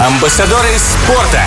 Амбассадоры 0.00 0.68
спорта 0.78 1.42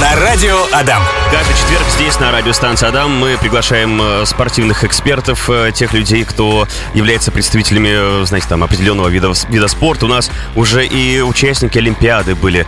на 0.00 0.14
радио 0.24 0.56
Адам. 0.72 1.02
Каждый 1.32 1.56
четверг 1.56 1.82
здесь, 1.96 2.20
на 2.20 2.30
радиостанции 2.30 2.86
Адам, 2.86 3.10
мы 3.10 3.36
приглашаем 3.36 4.00
э, 4.00 4.26
спортивных 4.26 4.84
экспертов, 4.84 5.50
э, 5.50 5.72
тех 5.74 5.92
людей, 5.92 6.22
кто 6.22 6.68
является 6.94 7.32
представителями, 7.32 8.22
э, 8.22 8.24
знаете, 8.26 8.46
там, 8.48 8.62
определенного 8.62 9.08
вида, 9.08 9.32
вида 9.48 9.66
спорта. 9.66 10.06
У 10.06 10.08
нас 10.08 10.30
уже 10.54 10.86
и 10.86 11.20
участники 11.20 11.78
Олимпиады 11.78 12.36
были 12.36 12.64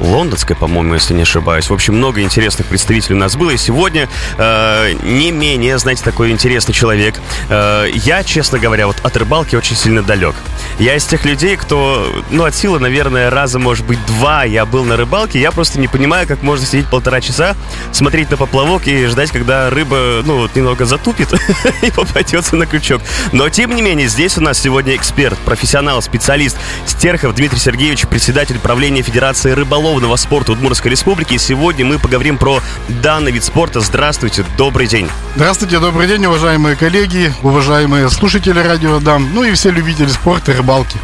лондонской, 0.00 0.56
по-моему, 0.56 0.94
если 0.94 1.14
не 1.14 1.22
ошибаюсь. 1.22 1.68
В 1.68 1.74
общем, 1.74 1.94
много 1.94 2.20
интересных 2.22 2.66
представителей 2.66 3.16
у 3.16 3.18
нас 3.18 3.36
было. 3.36 3.50
И 3.50 3.56
сегодня 3.56 4.08
э, 4.38 4.92
не 5.02 5.30
менее, 5.30 5.78
знаете, 5.78 6.02
такой 6.04 6.30
интересный 6.30 6.74
человек. 6.74 7.14
Э, 7.48 7.86
я, 7.92 8.22
честно 8.24 8.58
говоря, 8.58 8.86
вот 8.86 8.96
от 9.02 9.16
рыбалки 9.16 9.56
очень 9.56 9.76
сильно 9.76 10.02
далек. 10.02 10.34
Я 10.78 10.96
из 10.96 11.04
тех 11.04 11.24
людей, 11.24 11.56
кто, 11.56 12.06
ну, 12.30 12.44
от 12.44 12.54
силы, 12.54 12.78
наверное, 12.78 13.30
раза, 13.30 13.58
может 13.58 13.86
быть, 13.86 14.04
два 14.06 14.44
я 14.44 14.66
был 14.66 14.84
на 14.84 14.96
рыбалке. 14.96 15.40
Я 15.40 15.50
просто 15.50 15.78
не 15.78 15.88
понимаю, 15.88 16.26
как 16.26 16.42
можно 16.42 16.66
сидеть 16.66 16.88
полтора 16.88 17.20
часа, 17.20 17.56
смотреть 17.92 18.30
на 18.30 18.36
поплавок 18.36 18.86
и 18.86 19.06
ждать, 19.06 19.30
когда 19.30 19.70
рыба, 19.70 20.22
ну, 20.24 20.38
вот 20.38 20.54
немного 20.54 20.84
затупит 20.84 21.32
и 21.82 21.90
попадется 21.90 22.56
на 22.56 22.66
крючок. 22.66 23.02
Но, 23.32 23.48
тем 23.48 23.74
не 23.74 23.82
менее, 23.82 24.08
здесь 24.08 24.36
у 24.38 24.40
нас 24.40 24.58
сегодня 24.58 24.94
эксперт, 24.94 25.38
профессионал, 25.38 26.02
специалист 26.02 26.56
Стерхов 26.86 27.34
Дмитрий 27.34 27.58
Сергеевич, 27.58 28.06
председатель 28.06 28.58
правления 28.58 29.02
Федерации 29.02 29.52
рыболов 29.52 29.85
рыболовного 29.86 30.16
спорта 30.16 30.50
Удмуртской 30.50 30.90
Республики. 30.90 31.34
И 31.34 31.38
сегодня 31.38 31.84
мы 31.84 32.00
поговорим 32.00 32.38
про 32.38 32.60
данный 32.88 33.30
вид 33.30 33.44
спорта. 33.44 33.78
Здравствуйте, 33.78 34.44
добрый 34.58 34.88
день. 34.88 35.08
Здравствуйте, 35.36 35.78
добрый 35.78 36.08
день, 36.08 36.26
уважаемые 36.26 36.74
коллеги, 36.74 37.32
уважаемые 37.44 38.10
слушатели 38.10 38.58
радио 38.58 38.98
Дам, 38.98 39.32
ну 39.32 39.44
и 39.44 39.52
все 39.52 39.70
любители 39.70 40.08
спорта 40.08 40.50
и 40.50 40.56
рыбалки. 40.56 40.98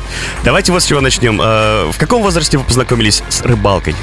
Давайте 0.44 0.72
вот 0.72 0.82
с 0.82 0.86
чего 0.86 1.00
начнем. 1.00 1.40
Э, 1.40 1.92
в 1.92 1.96
каком 1.96 2.22
возрасте 2.22 2.58
вы 2.58 2.64
познакомились 2.64 3.22
с 3.28 3.42
рыбалкой? 3.42 3.94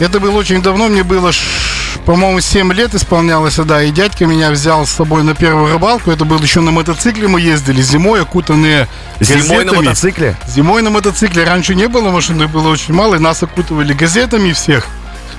Это 0.00 0.18
было 0.18 0.38
очень 0.38 0.60
давно, 0.60 0.88
мне 0.88 1.04
было, 1.04 1.30
по-моему, 2.04 2.40
7 2.40 2.72
лет 2.72 2.94
исполнялось, 2.94 3.56
да, 3.56 3.82
и 3.82 3.90
дядька 3.90 4.26
меня 4.26 4.50
взял 4.50 4.86
с 4.86 4.90
собой 4.90 5.22
на 5.22 5.34
первую 5.34 5.72
рыбалку. 5.72 6.10
Это 6.10 6.24
было 6.24 6.42
еще 6.42 6.60
на 6.60 6.72
мотоцикле 6.72 7.28
мы 7.28 7.40
ездили, 7.40 7.80
зимой 7.80 8.22
окутанные 8.22 8.88
Зимой 9.20 9.40
газетами. 9.42 9.64
на 9.64 9.72
мотоцикле? 9.82 10.36
Зимой 10.48 10.82
на 10.82 10.90
мотоцикле. 10.90 11.44
Раньше 11.44 11.74
не 11.76 11.86
было 11.86 12.10
машины, 12.10 12.48
было 12.48 12.68
очень 12.68 12.92
мало, 12.92 13.14
и 13.14 13.18
нас 13.18 13.42
окутывали 13.42 13.92
газетами 13.92 14.52
всех. 14.52 14.86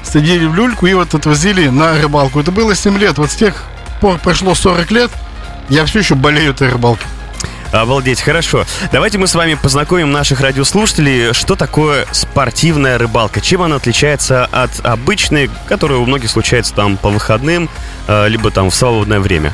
Садили 0.03 0.45
в 0.45 0.55
люльку 0.55 0.85
и 0.85 0.93
вот 0.93 1.13
отвозили 1.13 1.67
на 1.67 1.99
рыбалку. 2.01 2.39
Это 2.39 2.51
было 2.51 2.75
7 2.75 2.97
лет. 2.97 3.17
Вот 3.17 3.31
с 3.31 3.35
тех 3.35 3.63
пор 3.99 4.19
прошло 4.19 4.55
40 4.55 4.91
лет, 4.91 5.11
я 5.67 5.85
все 5.85 5.99
еще 5.99 6.15
болею 6.15 6.51
этой 6.51 6.69
рыбалкой. 6.69 7.07
Обалдеть, 7.81 8.21
хорошо. 8.21 8.65
Давайте 8.93 9.17
мы 9.17 9.27
с 9.27 9.35
вами 9.35 9.55
познакомим 9.55 10.11
наших 10.11 10.39
радиослушателей, 10.39 11.33
что 11.33 11.57
такое 11.57 12.05
спортивная 12.13 12.97
рыбалка, 12.97 13.41
чем 13.41 13.61
она 13.61 13.75
отличается 13.75 14.45
от 14.45 14.71
обычной, 14.85 15.49
которая 15.67 15.97
у 15.97 16.05
многих 16.05 16.29
случается 16.29 16.73
там 16.73 16.95
по 16.95 17.09
выходным, 17.09 17.69
э, 18.07 18.29
либо 18.29 18.49
там 18.49 18.69
в 18.69 18.75
свободное 18.75 19.19
время. 19.19 19.53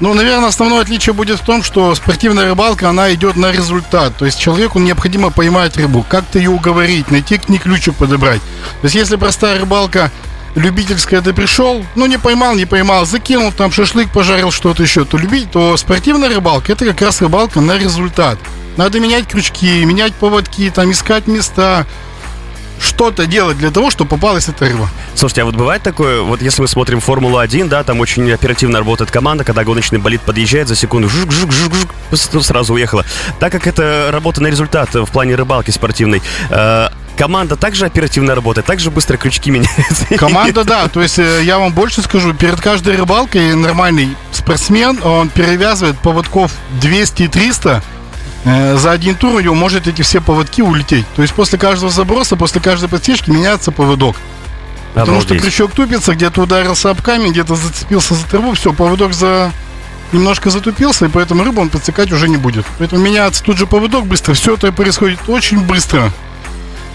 Ну, 0.00 0.14
наверное, 0.14 0.48
основное 0.48 0.80
отличие 0.80 1.12
будет 1.12 1.38
в 1.38 1.44
том, 1.44 1.62
что 1.62 1.94
спортивная 1.94 2.46
рыбалка, 2.46 2.88
она 2.88 3.12
идет 3.12 3.36
на 3.36 3.52
результат. 3.52 4.16
То 4.16 4.24
есть 4.24 4.40
человеку 4.40 4.78
необходимо 4.78 5.30
поймать 5.30 5.76
рыбу, 5.76 6.02
как-то 6.08 6.38
ее 6.38 6.48
уговорить, 6.48 7.10
найти 7.10 7.36
к 7.36 7.50
ней 7.50 7.58
ключик 7.58 7.94
подобрать. 7.96 8.40
То 8.80 8.84
есть 8.84 8.94
если 8.94 9.16
простая 9.16 9.60
рыбалка 9.60 10.10
любительская 10.54 11.20
ты 11.20 11.32
пришел, 11.32 11.84
ну 11.94 12.06
не 12.06 12.18
поймал, 12.18 12.54
не 12.54 12.66
поймал, 12.66 13.06
закинул 13.06 13.52
там 13.52 13.72
шашлык, 13.72 14.10
пожарил 14.10 14.50
что-то 14.50 14.82
еще, 14.82 15.04
то 15.04 15.16
любить, 15.16 15.50
то 15.50 15.76
спортивная 15.76 16.28
рыбалка 16.28 16.72
это 16.72 16.84
как 16.84 17.00
раз 17.02 17.20
рыбалка 17.20 17.60
на 17.60 17.78
результат. 17.78 18.38
Надо 18.76 19.00
менять 19.00 19.26
крючки, 19.26 19.84
менять 19.84 20.14
поводки, 20.14 20.70
там 20.70 20.90
искать 20.92 21.26
места, 21.26 21.86
что-то 22.80 23.26
делать 23.26 23.58
для 23.58 23.70
того, 23.70 23.90
чтобы 23.90 24.10
попалась 24.10 24.48
эта 24.48 24.64
рыба. 24.64 24.88
Слушайте, 25.14 25.42
а 25.42 25.44
вот 25.44 25.54
бывает 25.54 25.82
такое, 25.82 26.22
вот 26.22 26.40
если 26.40 26.62
мы 26.62 26.68
смотрим 26.68 27.00
Формулу-1, 27.00 27.68
да, 27.68 27.84
там 27.84 28.00
очень 28.00 28.30
оперативно 28.32 28.78
работает 28.78 29.10
команда, 29.10 29.44
когда 29.44 29.64
гоночный 29.64 29.98
болид 29.98 30.22
подъезжает 30.22 30.66
за 30.68 30.76
секунду, 30.76 31.08
жук, 31.08 31.30
жук, 31.30 31.52
жук, 31.52 31.72
жук, 32.12 32.42
сразу 32.42 32.74
уехала. 32.74 33.04
Так 33.38 33.52
как 33.52 33.66
это 33.66 34.08
работа 34.10 34.42
на 34.42 34.46
результат 34.46 34.94
в 34.94 35.06
плане 35.06 35.34
рыбалки 35.34 35.70
спортивной, 35.70 36.22
э, 36.48 36.88
команда 37.20 37.56
также 37.56 37.84
оперативно 37.84 38.34
работает, 38.34 38.66
также 38.66 38.90
быстро 38.90 39.18
крючки 39.18 39.50
меняются. 39.50 40.06
Команда, 40.16 40.64
да. 40.64 40.88
То 40.88 41.02
есть 41.02 41.18
э, 41.18 41.42
я 41.44 41.58
вам 41.58 41.74
больше 41.74 42.00
скажу, 42.00 42.32
перед 42.32 42.58
каждой 42.62 42.96
рыбалкой 42.96 43.54
нормальный 43.54 44.16
спортсмен, 44.32 44.98
он 45.02 45.28
перевязывает 45.28 45.98
поводков 45.98 46.50
200-300, 46.80 47.82
э, 48.44 48.76
за 48.78 48.90
один 48.90 49.16
тур 49.16 49.34
у 49.34 49.40
него 49.40 49.54
может 49.54 49.86
эти 49.86 50.00
все 50.00 50.22
поводки 50.22 50.62
улететь. 50.62 51.04
То 51.14 51.20
есть 51.20 51.34
после 51.34 51.58
каждого 51.58 51.92
заброса, 51.92 52.36
после 52.36 52.62
каждой 52.62 52.88
подсечки 52.88 53.28
меняется 53.28 53.70
поводок. 53.70 54.16
Потому 54.94 55.18
Обалдеть. 55.18 55.40
что 55.40 55.46
крючок 55.46 55.72
тупится, 55.72 56.14
где-то 56.14 56.40
ударился 56.40 56.88
об 56.88 57.02
камень, 57.02 57.32
где-то 57.32 57.54
зацепился 57.54 58.14
за 58.14 58.26
траву, 58.26 58.54
все, 58.54 58.72
поводок 58.72 59.12
за 59.12 59.52
немножко 60.12 60.48
затупился, 60.48 61.04
и 61.04 61.08
поэтому 61.10 61.44
рыбу 61.44 61.60
он 61.60 61.68
подсекать 61.68 62.10
уже 62.12 62.30
не 62.30 62.38
будет. 62.38 62.64
Поэтому 62.78 63.02
меняется 63.02 63.44
тут 63.44 63.58
же 63.58 63.66
поводок 63.66 64.06
быстро, 64.06 64.32
все 64.32 64.54
это 64.54 64.72
происходит 64.72 65.18
очень 65.28 65.60
быстро. 65.60 66.10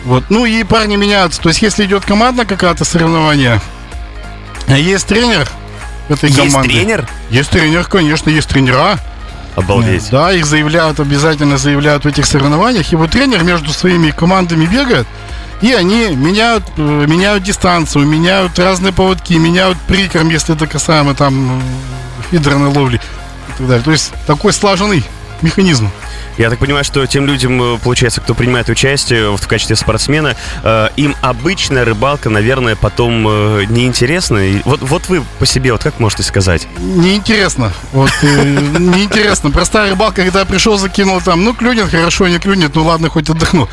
Вот. 0.05 0.23
Ну 0.29 0.45
и 0.45 0.63
парни 0.63 0.95
меняются. 0.95 1.41
То 1.41 1.49
есть, 1.49 1.61
если 1.61 1.85
идет 1.85 2.05
команда 2.05 2.45
какая-то 2.45 2.85
соревнование, 2.85 3.59
есть 4.67 5.07
тренер 5.07 5.49
этой 6.07 6.29
есть 6.29 6.53
команды. 6.53 6.71
Есть 6.71 6.79
тренер? 6.79 7.09
Есть 7.29 7.49
тренер, 7.49 7.83
конечно, 7.85 8.29
есть 8.29 8.47
тренера. 8.47 8.99
Обалдеть. 9.55 10.09
Да, 10.11 10.31
их 10.33 10.45
заявляют, 10.45 10.99
обязательно 10.99 11.57
заявляют 11.57 12.03
в 12.03 12.07
этих 12.07 12.25
соревнованиях. 12.25 12.91
И 12.91 12.95
вот 12.95 13.11
тренер 13.11 13.43
между 13.43 13.71
своими 13.71 14.11
командами 14.11 14.65
бегает, 14.65 15.07
и 15.61 15.71
они 15.71 16.09
меняют, 16.15 16.65
э, 16.77 16.81
меняют 16.81 17.43
дистанцию, 17.43 18.05
меняют 18.05 18.59
разные 18.59 18.91
поводки, 18.91 19.33
меняют 19.33 19.77
прикорм, 19.87 20.29
если 20.29 20.55
это 20.55 20.67
касаемо 20.67 21.15
там 21.15 21.63
фидерной 22.29 22.67
ловли 22.67 22.97
и 22.97 23.57
так 23.57 23.67
далее. 23.67 23.83
То 23.83 23.91
есть 23.91 24.11
такой 24.27 24.51
слаженный 24.51 25.03
механизм. 25.41 25.89
Я 26.37 26.49
так 26.49 26.59
понимаю, 26.59 26.83
что 26.83 27.05
тем 27.05 27.25
людям, 27.25 27.61
э, 27.61 27.77
получается, 27.79 28.21
кто 28.21 28.33
принимает 28.33 28.67
участие 28.69 29.35
в 29.35 29.47
качестве 29.47 29.75
спортсмена, 29.75 30.35
э, 30.63 30.89
им 30.97 31.15
обычная 31.21 31.85
рыбалка, 31.85 32.29
наверное, 32.29 32.75
потом 32.75 33.25
э, 33.27 33.65
неинтересна. 33.69 34.41
Вот, 34.65 34.81
вот 34.81 35.07
вы 35.07 35.23
по 35.39 35.45
себе, 35.45 35.71
вот 35.71 35.83
как 35.83 35.99
можете 35.99 36.23
сказать? 36.23 36.67
Неинтересно. 36.77 37.71
Вот, 37.93 38.11
неинтересно. 38.21 39.51
Простая 39.51 39.91
рыбалка, 39.91 40.23
когда 40.23 40.39
я 40.39 40.45
пришел, 40.45 40.77
закинул 40.77 41.21
там, 41.21 41.43
ну, 41.43 41.53
клюнет, 41.53 41.89
хорошо, 41.89 42.27
не 42.27 42.39
клюнет, 42.39 42.75
ну, 42.75 42.83
ладно, 42.83 43.09
хоть 43.09 43.29
отдохну. 43.29 43.69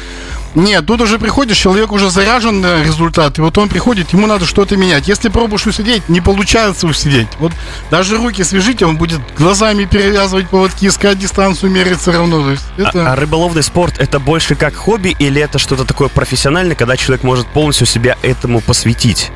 Нет, 0.55 0.85
тут 0.87 1.01
уже 1.01 1.19
приходишь, 1.19 1.57
человек 1.57 1.93
уже 1.93 2.11
заряжен 2.11 2.61
на 2.61 2.83
результат, 2.83 3.39
и 3.39 3.41
вот 3.41 3.57
он 3.57 3.69
приходит, 3.69 4.13
ему 4.13 4.27
надо 4.27 4.45
что-то 4.45 4.77
менять. 4.77 5.09
Если 5.09 5.29
пробуешь 5.29 5.67
усидеть, 5.67 6.09
не 6.09 6.21
получается 6.21 6.87
усидеть. 6.87 7.29
Вот 7.39 7.53
даже 7.91 8.17
руки 8.17 8.45
свяжите, 8.45 8.85
он 8.85 8.97
будет 8.97 9.21
глазами 9.37 9.85
перевязывать 9.85 10.49
поводки, 10.49 10.87
искать 10.87 11.19
дистанцию, 11.19 11.71
мерить 11.71 12.01
все 12.01 12.13
равно. 12.13 12.51
есть 12.51 12.65
это... 12.77 13.07
а, 13.07 13.13
а 13.13 13.17
рыболовный 13.17 13.63
спорт 13.63 13.99
это 13.99 14.21
больше 14.21 14.55
как 14.55 14.75
хобби 14.75 15.17
или 15.19 15.41
это 15.41 15.59
что-то 15.59 15.85
такое 15.85 16.09
профессиональное, 16.09 16.77
когда 16.77 16.97
человек 16.97 17.23
может 17.23 17.47
полностью 17.47 17.87
себя 17.87 18.19
этому 18.23 18.61
посвятить? 18.61 19.31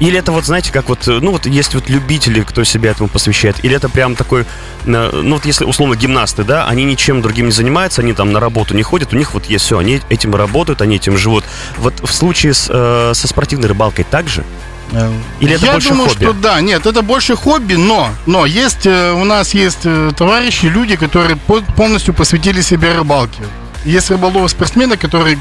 Или 0.00 0.18
это 0.18 0.32
вот, 0.32 0.44
знаете, 0.44 0.72
как 0.72 0.88
вот, 0.88 1.06
ну 1.06 1.32
вот 1.32 1.46
есть 1.46 1.74
вот 1.74 1.88
любители, 1.88 2.42
кто 2.42 2.64
себя 2.64 2.90
этому 2.90 3.08
посвящает, 3.08 3.56
или 3.64 3.76
это 3.76 3.88
прям 3.88 4.16
такой, 4.16 4.46
ну 4.84 5.34
вот 5.34 5.44
если 5.44 5.64
условно 5.64 5.94
гимнасты, 5.94 6.44
да, 6.44 6.66
они 6.66 6.84
ничем 6.84 7.22
другим 7.22 7.46
не 7.46 7.52
занимаются, 7.52 8.02
они 8.02 8.12
там 8.12 8.32
на 8.32 8.40
работу 8.40 8.74
не 8.74 8.82
ходят, 8.82 9.12
у 9.12 9.16
них 9.16 9.34
вот 9.34 9.46
есть 9.46 9.64
все, 9.64 9.78
они 9.78 10.00
этим 10.08 10.34
работают, 10.34 10.82
они 10.82 10.96
этим 10.96 11.16
живут. 11.16 11.44
Вот 11.78 11.94
в 12.00 12.12
случае 12.12 12.54
с, 12.54 12.66
э, 12.68 13.12
со 13.14 13.28
спортивной 13.28 13.68
рыбалкой 13.68 14.04
также? 14.04 14.44
Э, 14.92 15.10
Или 15.40 15.54
это 15.54 15.66
Я 15.66 15.72
больше 15.72 15.88
думаю, 15.90 16.08
хобби? 16.08 16.24
что 16.24 16.32
да, 16.32 16.60
нет, 16.60 16.86
это 16.86 17.02
больше 17.02 17.36
хобби, 17.36 17.74
но, 17.74 18.10
но 18.26 18.44
есть, 18.44 18.86
э, 18.86 19.12
у 19.12 19.24
нас 19.24 19.54
есть 19.54 19.80
э, 19.84 20.12
товарищи, 20.16 20.66
люди, 20.66 20.96
которые 20.96 21.36
полностью 21.36 22.12
посвятили 22.12 22.60
себе 22.60 22.92
рыбалке. 22.92 23.42
Есть 23.84 24.10
рыболовы 24.10 24.48
спортсмены, 24.48 24.96
которые 24.96 25.38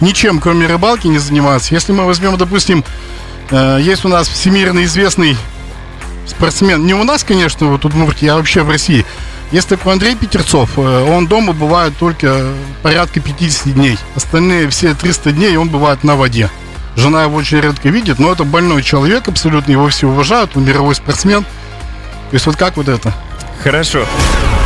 ничем, 0.00 0.40
кроме 0.40 0.66
рыбалки, 0.66 1.06
не 1.06 1.18
занимаются. 1.18 1.74
Если 1.74 1.92
мы 1.92 2.04
возьмем, 2.06 2.36
допустим, 2.36 2.82
Э, 2.82 3.27
есть 3.50 4.04
у 4.04 4.08
нас 4.08 4.28
всемирно 4.28 4.84
известный 4.84 5.36
спортсмен. 6.26 6.84
Не 6.86 6.94
у 6.94 7.04
нас, 7.04 7.24
конечно, 7.24 7.66
вот 7.68 7.82
тут 7.82 7.94
в 7.94 8.00
а 8.00 8.36
вообще 8.36 8.62
в 8.62 8.70
России. 8.70 9.04
Есть 9.50 9.68
такой 9.68 9.94
Андрей 9.94 10.14
Петерцов. 10.14 10.70
Э, 10.76 11.04
он 11.10 11.26
дома 11.26 11.52
бывает 11.54 11.96
только 11.98 12.52
порядка 12.82 13.20
50 13.20 13.72
дней. 13.72 13.98
Остальные 14.14 14.68
все 14.68 14.94
300 14.94 15.32
дней 15.32 15.56
он 15.56 15.70
бывает 15.70 16.04
на 16.04 16.16
воде. 16.16 16.50
Жена 16.96 17.22
его 17.22 17.36
очень 17.36 17.60
редко 17.60 17.88
видит, 17.88 18.18
но 18.18 18.32
это 18.32 18.44
больной 18.44 18.82
человек 18.82 19.28
абсолютно, 19.28 19.70
его 19.70 19.88
все 19.88 20.08
уважают, 20.08 20.56
он 20.56 20.64
мировой 20.64 20.96
спортсмен. 20.96 21.44
То 21.44 22.34
есть 22.34 22.44
вот 22.46 22.56
как 22.56 22.76
вот 22.76 22.88
это? 22.88 23.14
Хорошо. 23.62 24.04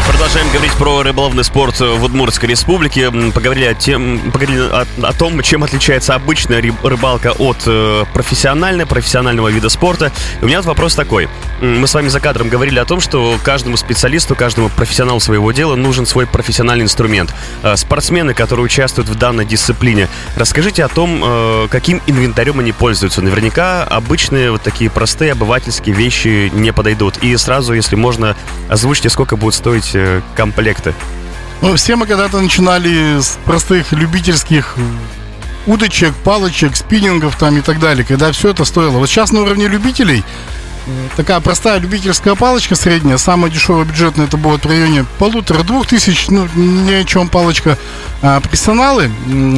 Продолжаем 0.08 0.50
говорить 0.50 0.72
про 0.74 1.02
рыболовный 1.02 1.44
спорт 1.44 1.78
в 1.80 2.02
Удмуртской 2.02 2.48
республике. 2.48 3.10
Поговорили 3.34 3.66
о, 3.66 3.74
тем, 3.74 4.30
поговорили 4.32 4.60
о, 4.60 4.86
о 5.02 5.12
том, 5.12 5.40
чем 5.42 5.64
отличается 5.64 6.14
обычная 6.14 6.62
рыбалка 6.82 7.32
от 7.32 7.58
э, 7.66 8.04
профессиональной, 8.12 8.86
профессионального 8.86 9.48
вида 9.48 9.68
спорта. 9.68 10.12
И 10.40 10.44
у 10.44 10.48
меня 10.48 10.58
вот 10.58 10.66
вопрос 10.66 10.94
такой. 10.94 11.28
Мы 11.62 11.86
с 11.86 11.94
вами 11.94 12.08
за 12.08 12.18
кадром 12.18 12.48
говорили 12.48 12.80
о 12.80 12.84
том, 12.84 12.98
что 12.98 13.38
каждому 13.44 13.76
специалисту, 13.76 14.34
каждому 14.34 14.68
профессионалу 14.68 15.20
своего 15.20 15.52
дела 15.52 15.76
нужен 15.76 16.06
свой 16.06 16.26
профессиональный 16.26 16.82
инструмент. 16.82 17.32
А, 17.62 17.76
спортсмены, 17.76 18.34
которые 18.34 18.66
участвуют 18.66 19.08
в 19.08 19.14
данной 19.14 19.44
дисциплине, 19.44 20.08
расскажите 20.34 20.82
о 20.82 20.88
том, 20.88 21.22
э, 21.24 21.68
каким 21.70 22.02
инвентарем 22.08 22.58
они 22.58 22.72
пользуются. 22.72 23.22
Наверняка 23.22 23.84
обычные 23.84 24.50
вот 24.50 24.62
такие 24.62 24.90
простые 24.90 25.30
обывательские 25.30 25.94
вещи 25.94 26.50
не 26.52 26.72
подойдут. 26.72 27.18
И 27.18 27.36
сразу, 27.36 27.74
если 27.74 27.94
можно, 27.94 28.34
озвучьте, 28.68 29.08
сколько 29.08 29.36
будут 29.36 29.54
стоить 29.54 29.92
э, 29.94 30.20
комплекты. 30.34 30.94
Ну, 31.60 31.76
все 31.76 31.94
мы 31.94 32.08
когда-то 32.08 32.40
начинали 32.40 33.20
с 33.20 33.38
простых 33.44 33.92
любительских 33.92 34.74
удочек, 35.68 36.12
палочек, 36.24 36.74
спиннингов 36.74 37.36
там 37.36 37.56
и 37.56 37.60
так 37.60 37.78
далее, 37.78 38.04
когда 38.04 38.32
все 38.32 38.48
это 38.48 38.64
стоило. 38.64 38.98
Вот 38.98 39.08
сейчас 39.08 39.30
на 39.30 39.42
уровне 39.42 39.68
любителей 39.68 40.24
такая 41.16 41.40
простая 41.40 41.78
любительская 41.78 42.34
палочка 42.34 42.74
средняя, 42.74 43.16
самая 43.16 43.50
дешевая 43.50 43.84
бюджетная, 43.84 44.26
это 44.26 44.36
будет 44.36 44.64
в 44.64 44.68
районе 44.68 45.04
полутора-двух 45.18 45.86
тысяч, 45.86 46.28
ну, 46.28 46.48
ни 46.54 46.92
о 46.92 47.04
чем 47.04 47.28
палочка. 47.28 47.78
А 48.22 48.40
профессионалы, 48.40 49.10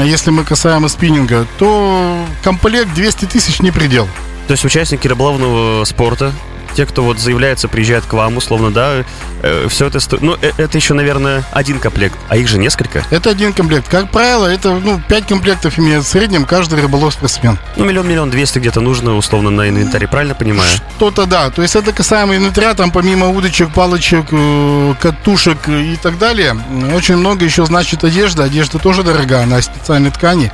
если 0.04 0.30
мы 0.30 0.44
касаемо 0.44 0.88
спиннинга, 0.88 1.46
то 1.58 2.24
комплект 2.42 2.94
200 2.94 3.26
тысяч 3.26 3.60
не 3.60 3.70
предел. 3.70 4.08
То 4.46 4.52
есть 4.52 4.64
участники 4.64 5.06
рыболовного 5.08 5.84
спорта 5.84 6.32
те, 6.74 6.86
кто 6.86 7.02
вот 7.04 7.18
заявляется, 7.18 7.68
приезжает 7.68 8.04
к 8.04 8.12
вам, 8.12 8.36
условно, 8.36 8.72
да, 8.72 9.04
э, 9.42 9.66
все 9.68 9.86
это 9.86 10.00
стоит. 10.00 10.22
Ну, 10.22 10.36
э, 10.40 10.50
это 10.56 10.76
еще, 10.76 10.94
наверное, 10.94 11.44
один 11.52 11.78
комплект, 11.78 12.18
а 12.28 12.36
их 12.36 12.48
же 12.48 12.58
несколько. 12.58 13.04
Это 13.10 13.30
один 13.30 13.52
комплект. 13.52 13.88
Как 13.88 14.10
правило, 14.10 14.46
это, 14.46 14.72
ну, 14.72 15.00
пять 15.08 15.26
комплектов 15.26 15.78
имеет 15.78 16.04
в 16.04 16.08
среднем 16.08 16.44
каждый 16.44 16.80
рыболов-спортсмен. 16.80 17.58
Ну, 17.76 17.84
миллион-миллион 17.84 18.30
двести 18.30 18.58
где-то 18.58 18.80
нужно, 18.80 19.16
условно, 19.16 19.50
на 19.50 19.68
инвентаре, 19.68 20.08
правильно 20.08 20.34
понимаю? 20.34 20.70
Что-то 20.96 21.26
да. 21.26 21.50
То 21.50 21.62
есть 21.62 21.76
это 21.76 21.92
касаемо 21.92 22.36
инвентаря, 22.36 22.74
там 22.74 22.90
помимо 22.90 23.28
удочек, 23.28 23.72
палочек, 23.72 24.26
э, 24.30 24.94
катушек 25.00 25.68
и 25.68 25.96
так 25.96 26.18
далее, 26.18 26.56
очень 26.94 27.16
много 27.16 27.44
еще 27.44 27.64
значит 27.64 28.04
одежда. 28.04 28.44
Одежда 28.44 28.78
тоже 28.78 29.02
дорогая, 29.02 29.44
она 29.44 29.58
из 29.58 29.64
специальной 29.64 30.10
ткани, 30.10 30.52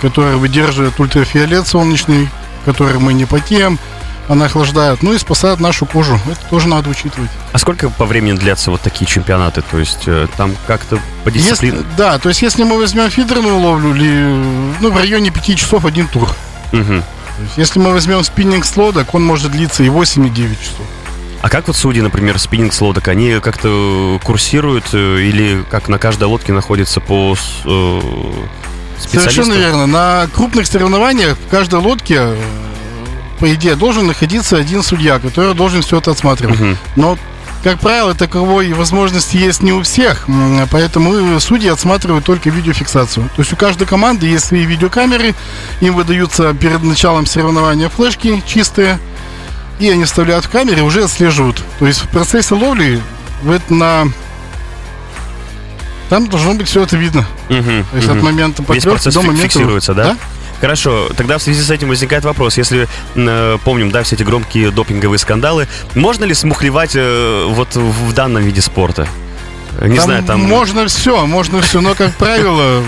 которая 0.00 0.36
выдерживает 0.36 0.98
ультрафиолет 1.00 1.66
солнечный, 1.66 2.28
который 2.64 2.98
мы 2.98 3.14
не 3.14 3.24
потеем 3.24 3.78
она 4.28 4.46
охлаждает, 4.46 5.02
ну 5.02 5.12
и 5.12 5.18
спасает 5.18 5.60
нашу 5.60 5.86
кожу. 5.86 6.18
Это 6.30 6.40
тоже 6.48 6.68
надо 6.68 6.90
учитывать. 6.90 7.30
А 7.52 7.58
сколько 7.58 7.90
по 7.90 8.06
времени 8.06 8.36
длятся 8.36 8.70
вот 8.70 8.80
такие 8.80 9.06
чемпионаты? 9.06 9.62
То 9.62 9.78
есть 9.78 10.04
э, 10.06 10.26
там 10.36 10.54
как-то 10.66 10.98
по 11.24 11.30
дисциплине? 11.30 11.78
Если, 11.78 11.88
да, 11.96 12.18
то 12.18 12.28
есть 12.28 12.42
если 12.42 12.64
мы 12.64 12.78
возьмем 12.78 13.10
фидерную 13.10 13.58
ловлю, 13.58 13.94
или, 13.94 14.44
ну, 14.80 14.90
в 14.90 14.96
районе 14.96 15.30
5 15.30 15.58
часов 15.58 15.84
один 15.84 16.08
тур. 16.08 16.28
Угу. 16.72 17.04
если 17.56 17.78
мы 17.78 17.92
возьмем 17.92 18.24
спиннинг 18.24 18.64
с 18.64 18.76
лодок, 18.76 19.14
он 19.14 19.24
может 19.24 19.52
длиться 19.52 19.84
и 19.84 19.88
8, 19.88 20.26
и 20.26 20.30
9 20.30 20.60
часов. 20.60 20.86
А 21.40 21.50
как 21.50 21.66
вот 21.66 21.76
судьи, 21.76 22.00
например, 22.00 22.38
спиннинг 22.38 22.72
с 22.72 22.80
лодок, 22.80 23.06
они 23.08 23.38
как-то 23.40 24.18
курсируют 24.24 24.86
э, 24.92 25.20
или 25.20 25.62
как 25.70 25.88
на 25.88 25.98
каждой 25.98 26.24
лодке 26.24 26.52
находится 26.52 27.00
по 27.00 27.36
э, 27.66 28.00
Совершенно 28.98 29.52
верно. 29.52 29.86
На 29.86 30.26
крупных 30.32 30.66
соревнованиях 30.66 31.36
в 31.36 31.48
каждой 31.50 31.80
лодке 31.80 32.34
по 33.44 33.52
идее, 33.52 33.76
должен 33.76 34.06
находиться 34.06 34.56
один 34.56 34.82
судья, 34.82 35.18
который 35.18 35.52
должен 35.52 35.82
все 35.82 35.98
это 35.98 36.12
отсматривать. 36.12 36.58
Угу. 36.58 36.76
Но 36.96 37.18
как 37.62 37.78
правило, 37.78 38.14
таковой 38.14 38.72
возможности 38.72 39.36
есть 39.36 39.62
не 39.62 39.70
у 39.70 39.82
всех, 39.82 40.26
поэтому 40.70 41.38
судьи 41.40 41.68
отсматривают 41.68 42.24
только 42.24 42.48
видеофиксацию. 42.48 43.28
То 43.36 43.42
есть 43.42 43.52
у 43.52 43.56
каждой 43.56 43.86
команды 43.86 44.26
есть 44.26 44.46
свои 44.46 44.64
видеокамеры, 44.64 45.34
им 45.82 45.94
выдаются 45.94 46.54
перед 46.54 46.82
началом 46.82 47.26
соревнования 47.26 47.90
флешки 47.90 48.42
чистые, 48.46 48.98
и 49.78 49.90
они 49.90 50.04
вставляют 50.04 50.46
в 50.46 50.48
камеры 50.48 50.78
и 50.78 50.82
уже 50.82 51.04
отслеживают. 51.04 51.62
То 51.78 51.86
есть 51.86 52.00
в 52.00 52.08
процессе 52.08 52.54
ловли 52.54 52.98
на 53.68 54.06
там 56.08 56.28
должно 56.30 56.54
быть 56.54 56.66
все 56.66 56.82
это 56.82 56.96
видно. 56.96 57.26
Угу, 57.50 57.84
То 57.90 57.96
есть 57.96 58.08
угу. 58.08 58.16
от 58.16 58.22
момента 58.22 58.62
поклевки 58.62 59.10
до 59.10 59.20
момента... 59.20 59.42
фиксируется, 59.42 59.92
да? 59.92 60.04
да? 60.04 60.16
Хорошо, 60.64 61.10
тогда 61.14 61.36
в 61.36 61.42
связи 61.42 61.60
с 61.60 61.70
этим 61.70 61.88
возникает 61.88 62.24
вопрос. 62.24 62.56
Если 62.56 62.88
э, 63.16 63.58
помним, 63.64 63.90
да, 63.90 64.02
все 64.02 64.16
эти 64.16 64.22
громкие 64.22 64.70
допинговые 64.70 65.18
скандалы, 65.18 65.68
можно 65.94 66.24
ли 66.24 66.32
смухлевать 66.32 66.92
э, 66.94 67.46
вот 67.50 67.76
в 67.76 68.14
данном 68.14 68.42
виде 68.44 68.62
спорта? 68.62 69.06
Не 69.82 69.96
там 69.96 70.04
знаю, 70.06 70.24
там... 70.24 70.40
Можно 70.40 70.86
все, 70.86 71.26
можно 71.26 71.60
все, 71.60 71.82
но, 71.82 71.94
как 71.94 72.14
правило, 72.14 72.82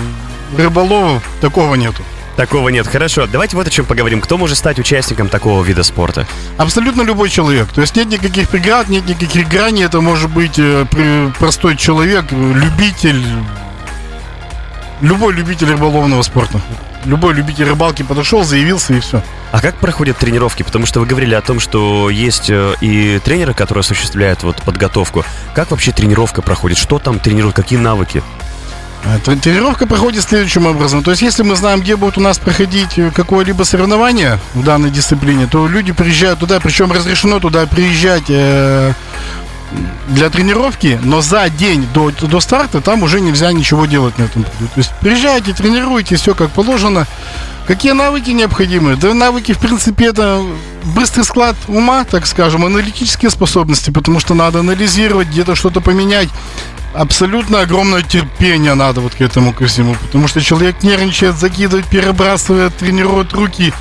рыболовов 0.57 1.21
такого 1.39 1.75
нету. 1.75 2.01
Такого 2.35 2.69
нет. 2.69 2.87
Хорошо, 2.87 3.27
давайте 3.27 3.55
вот 3.55 3.67
о 3.67 3.69
чем 3.69 3.85
поговорим. 3.85 4.21
Кто 4.21 4.39
может 4.39 4.57
стать 4.57 4.79
участником 4.79 5.29
такого 5.29 5.63
вида 5.63 5.83
спорта? 5.83 6.25
Абсолютно 6.57 7.03
любой 7.03 7.29
человек. 7.29 7.67
То 7.67 7.81
есть 7.81 7.95
нет 7.95 8.07
никаких 8.07 8.49
преград, 8.49 8.89
нет 8.89 9.07
никаких 9.07 9.47
граней. 9.47 9.85
Это 9.85 10.01
может 10.01 10.31
быть 10.31 10.57
э, 10.57 10.87
простой 11.37 11.75
человек, 11.75 12.25
любитель, 12.31 13.23
любой 14.99 15.35
любитель 15.35 15.69
рыболовного 15.69 16.23
спорта 16.23 16.59
любой 17.07 17.33
любитель 17.33 17.65
рыбалки 17.65 18.03
подошел, 18.03 18.43
заявился 18.43 18.93
и 18.93 18.99
все. 18.99 19.23
А 19.51 19.61
как 19.61 19.75
проходят 19.75 20.17
тренировки? 20.17 20.63
Потому 20.63 20.85
что 20.85 20.99
вы 20.99 21.05
говорили 21.05 21.33
о 21.33 21.41
том, 21.41 21.59
что 21.59 22.09
есть 22.09 22.49
э, 22.49 22.75
и 22.81 23.19
тренеры, 23.23 23.53
которые 23.53 23.79
осуществляют 23.81 24.43
вот 24.43 24.61
подготовку. 24.61 25.23
Как 25.55 25.71
вообще 25.71 25.91
тренировка 25.91 26.41
проходит? 26.41 26.77
Что 26.77 26.99
там 26.99 27.19
тренируют? 27.19 27.55
Какие 27.55 27.79
навыки? 27.79 28.21
А, 29.05 29.19
тренировка 29.19 29.87
проходит 29.87 30.23
следующим 30.23 30.65
образом. 30.65 31.03
То 31.03 31.11
есть, 31.11 31.21
если 31.21 31.43
мы 31.43 31.55
знаем, 31.55 31.79
где 31.79 31.95
будет 31.95 32.17
у 32.17 32.21
нас 32.21 32.39
проходить 32.39 32.97
э, 32.97 33.11
какое-либо 33.13 33.63
соревнование 33.63 34.39
в 34.53 34.63
данной 34.63 34.89
дисциплине, 34.89 35.47
то 35.47 35.67
люди 35.67 35.93
приезжают 35.93 36.39
туда, 36.39 36.59
причем 36.59 36.91
разрешено 36.91 37.39
туда 37.39 37.65
приезжать 37.67 38.25
э, 38.29 38.93
для 40.07 40.29
тренировки, 40.29 40.99
но 41.03 41.21
за 41.21 41.49
день 41.49 41.87
до, 41.93 42.11
до 42.11 42.39
старта 42.39 42.81
там 42.81 43.03
уже 43.03 43.19
нельзя 43.19 43.51
ничего 43.51 43.85
делать 43.85 44.17
на 44.17 44.23
этом 44.23 44.43
пути. 44.43 44.65
То 44.73 44.79
есть 44.79 44.91
приезжайте, 45.01 45.53
тренируйте, 45.53 46.15
все 46.15 46.33
как 46.33 46.51
положено. 46.51 47.07
Какие 47.67 47.91
навыки 47.91 48.29
необходимы? 48.29 48.95
Да 48.95 49.13
навыки, 49.13 49.53
в 49.53 49.59
принципе, 49.59 50.05
это 50.07 50.41
быстрый 50.95 51.23
склад 51.23 51.55
ума, 51.67 52.05
так 52.05 52.25
скажем, 52.25 52.65
аналитические 52.65 53.29
способности, 53.29 53.91
потому 53.91 54.21
что 54.21 54.33
надо 54.33 54.59
анализировать, 54.59 55.27
где-то 55.27 55.55
что-то 55.55 55.81
поменять. 55.81 56.29
Абсолютно 56.93 57.59
огромное 57.59 58.03
терпение 58.03 58.73
надо 58.73 59.01
вот 59.01 59.15
к 59.15 59.21
этому 59.21 59.51
ко 59.51 59.65
всему, 59.65 59.95
потому 59.95 60.29
что 60.29 60.39
человек 60.41 60.81
нервничает, 60.81 61.35
закидывает, 61.35 61.85
перебрасывает, 61.87 62.75
тренирует 62.77 63.33
руки. 63.33 63.73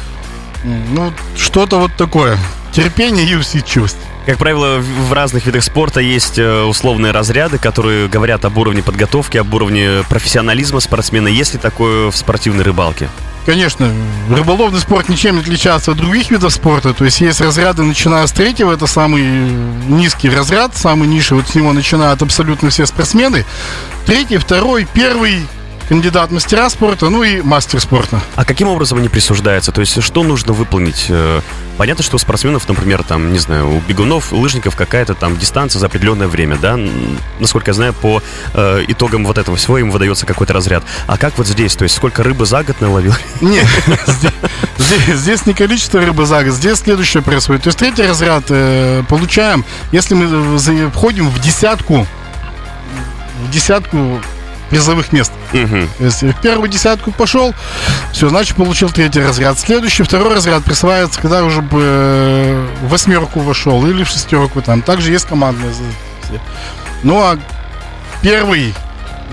Ну, 0.65 1.13
что-то 1.37 1.79
вот 1.79 1.93
такое. 1.97 2.37
Терпение 2.77 3.25
и 3.25 3.35
усидчивость. 3.35 3.97
Как 4.27 4.37
правило, 4.37 4.79
в 4.81 5.11
разных 5.15 5.47
видах 5.47 5.65
спорта 5.65 6.01
есть 6.01 6.39
э, 6.39 6.63
условные 6.65 7.11
разряды, 7.11 7.57
которые 7.57 8.07
говорят 8.07 8.45
об 8.45 8.59
уровне 8.59 8.83
подготовки, 8.83 9.39
об 9.39 9.55
уровне 9.55 10.05
профессионализма 10.11 10.81
спортсмена. 10.81 11.29
Есть 11.29 11.55
ли 11.55 11.59
такое 11.59 12.11
в 12.11 12.17
спортивной 12.17 12.65
рыбалке? 12.65 13.09
Конечно, 13.47 13.91
рыболовный 14.29 14.81
спорт 14.81 15.09
ничем 15.09 15.37
не 15.37 15.41
отличается 15.41 15.93
от 15.93 15.97
других 15.97 16.31
видов 16.31 16.53
спорта. 16.53 16.93
То 16.93 17.07
есть 17.07 17.23
есть 17.23 17.41
разряды, 17.41 17.83
начиная 17.83 18.27
с 18.27 18.33
третьего, 18.33 18.73
это 18.73 18.87
самый 18.87 19.23
низкий 19.23 20.29
разряд, 20.29 20.77
самый 20.77 21.09
низший, 21.09 21.39
вот 21.39 21.49
с 21.49 21.55
него 21.55 21.73
начинают 21.73 22.21
абсолютно 22.21 22.69
все 22.69 22.85
спортсмены. 22.85 23.47
Третий, 24.05 24.37
второй, 24.37 24.87
первый, 24.93 25.47
кандидат 25.89 26.31
мастера 26.31 26.69
спорта, 26.69 27.09
ну 27.09 27.23
и 27.23 27.41
мастер 27.41 27.81
спорта. 27.81 28.21
А 28.35 28.45
каким 28.45 28.69
образом 28.69 28.99
они 28.99 29.09
присуждаются? 29.09 29.73
То 29.73 29.81
есть 29.81 30.03
что 30.03 30.23
нужно 30.23 30.53
выполнить? 30.53 31.07
Э, 31.09 31.41
понятно, 31.77 32.03
что 32.03 32.17
у 32.17 32.19
спортсменов, 32.19 32.69
например, 32.69 33.03
там, 33.03 33.33
не 33.33 33.39
знаю, 33.39 33.77
у 33.77 33.81
бегунов, 33.81 34.33
лыжников 34.33 34.77
какая-то 34.77 35.15
там 35.15 35.37
дистанция 35.37 35.81
за 35.81 35.87
определенное 35.87 36.29
время, 36.29 36.57
да? 36.57 36.79
Насколько 37.39 37.71
я 37.71 37.75
знаю, 37.75 37.95
по 37.95 38.23
э, 38.55 38.85
итогам 38.89 39.25
вот 39.25 39.39
этого 39.39 39.57
всего 39.57 39.79
им 39.79 39.91
выдается 39.91 40.27
какой-то 40.27 40.53
разряд. 40.53 40.85
А 41.07 41.19
как 41.19 41.39
вот 41.39 41.47
здесь? 41.47 41.77
То 41.77 41.85
есть 41.85 41.95
сколько 41.95 42.23
рыбы 42.23 42.47
за 42.47 42.65
год 42.65 42.81
наловил? 42.81 43.15
Нет, 43.41 43.67
здесь 44.79 45.47
не 45.47 45.55
количество 45.55 46.01
рыбы 46.01 46.27
за 46.27 46.43
год, 46.45 46.55
здесь 46.55 46.79
следующее 46.79 47.23
происходит. 47.23 47.63
То 47.63 47.69
есть 47.69 47.79
третий 47.79 48.03
разряд 48.03 48.45
э, 48.49 49.05
получаем, 49.09 49.65
если 49.93 50.15
мы 50.15 50.91
входим 50.91 51.29
в 51.29 51.41
десятку, 51.41 52.07
в 53.45 53.51
десятку 53.51 54.21
призовых 54.71 55.13
мест. 55.13 55.33
Угу. 55.53 55.89
Если 56.01 56.33
в 56.33 56.41
первую 56.41 56.69
десятку 56.69 57.13
пошел, 57.13 57.55
все, 58.13 58.29
значит, 58.29 58.57
получил 58.57 58.91
третий 58.91 59.21
разряд. 59.21 59.59
Следующий, 59.59 60.03
второй 60.03 60.35
разряд 60.35 60.65
присваивается, 60.65 61.21
когда 61.21 61.45
уже 61.45 61.63
бы 61.63 61.81
э, 61.83 62.67
в 62.83 62.89
восьмерку 62.89 63.41
вошел 63.41 63.87
или 63.87 64.03
в 64.03 64.09
шестерку. 64.09 64.63
Там 64.63 64.83
также 64.83 65.13
есть 65.13 65.27
командные. 65.27 65.73
Ну 67.03 67.21
а 67.21 67.39
первый 68.23 68.75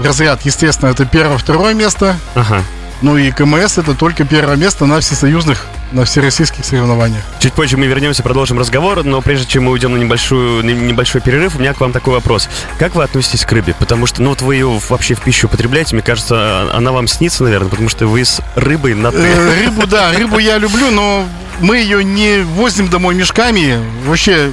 разряд, 0.04 0.42
естественно, 0.44 0.90
это 0.90 1.06
первое-второе 1.06 1.74
место. 1.74 2.16
Ага. 2.36 2.62
Ну 3.04 3.18
и 3.18 3.32
КМС 3.32 3.78
это 3.78 3.96
только 3.96 4.24
первое 4.24 4.56
место 4.56 4.86
на 4.86 5.02
всесоюзных 5.02 5.66
на 5.92 6.06
всероссийских 6.06 6.64
соревнованиях. 6.64 7.22
Чуть 7.40 7.52
позже 7.52 7.76
мы 7.76 7.86
вернемся, 7.86 8.24
продолжим 8.24 8.58
разговор, 8.58 9.04
но 9.04 9.22
прежде 9.22 9.46
чем 9.46 9.66
мы 9.66 9.72
уйдем 9.72 9.92
на, 9.92 9.98
небольшую, 9.98 10.64
на 10.64 10.70
небольшой 10.70 11.20
перерыв, 11.20 11.58
у 11.58 11.60
меня 11.60 11.74
к 11.74 11.82
вам 11.82 11.92
такой 11.92 12.14
вопрос. 12.14 12.48
Как 12.80 12.96
вы 12.96 13.04
относитесь 13.04 13.46
к 13.46 13.52
рыбе? 13.52 13.76
Потому 13.78 14.06
что, 14.06 14.22
ну 14.22 14.30
вот 14.30 14.42
вы 14.42 14.56
ее 14.56 14.80
вообще 14.90 15.16
в 15.16 15.22
пищу 15.22 15.48
употребляете, 15.48 15.96
мне 15.96 16.02
кажется, 16.02 16.36
а, 16.38 16.72
она 16.78 16.94
вам 16.94 17.10
снится, 17.10 17.44
наверное, 17.44 17.70
потому 17.70 17.90
что 17.90 18.08
вы 18.08 18.24
с 18.24 18.42
рыбой 18.56 18.96
на 18.96 19.10
э, 19.10 19.64
Рыбу, 19.66 19.86
да, 19.86 20.14
рыбу 20.14 20.40
я 20.40 20.58
люблю, 20.58 20.90
но 20.90 21.28
мы 21.60 21.80
ее 21.80 22.06
не 22.06 22.42
возим 22.44 22.88
домой 22.88 23.16
мешками. 23.16 23.80
Вообще 24.06 24.50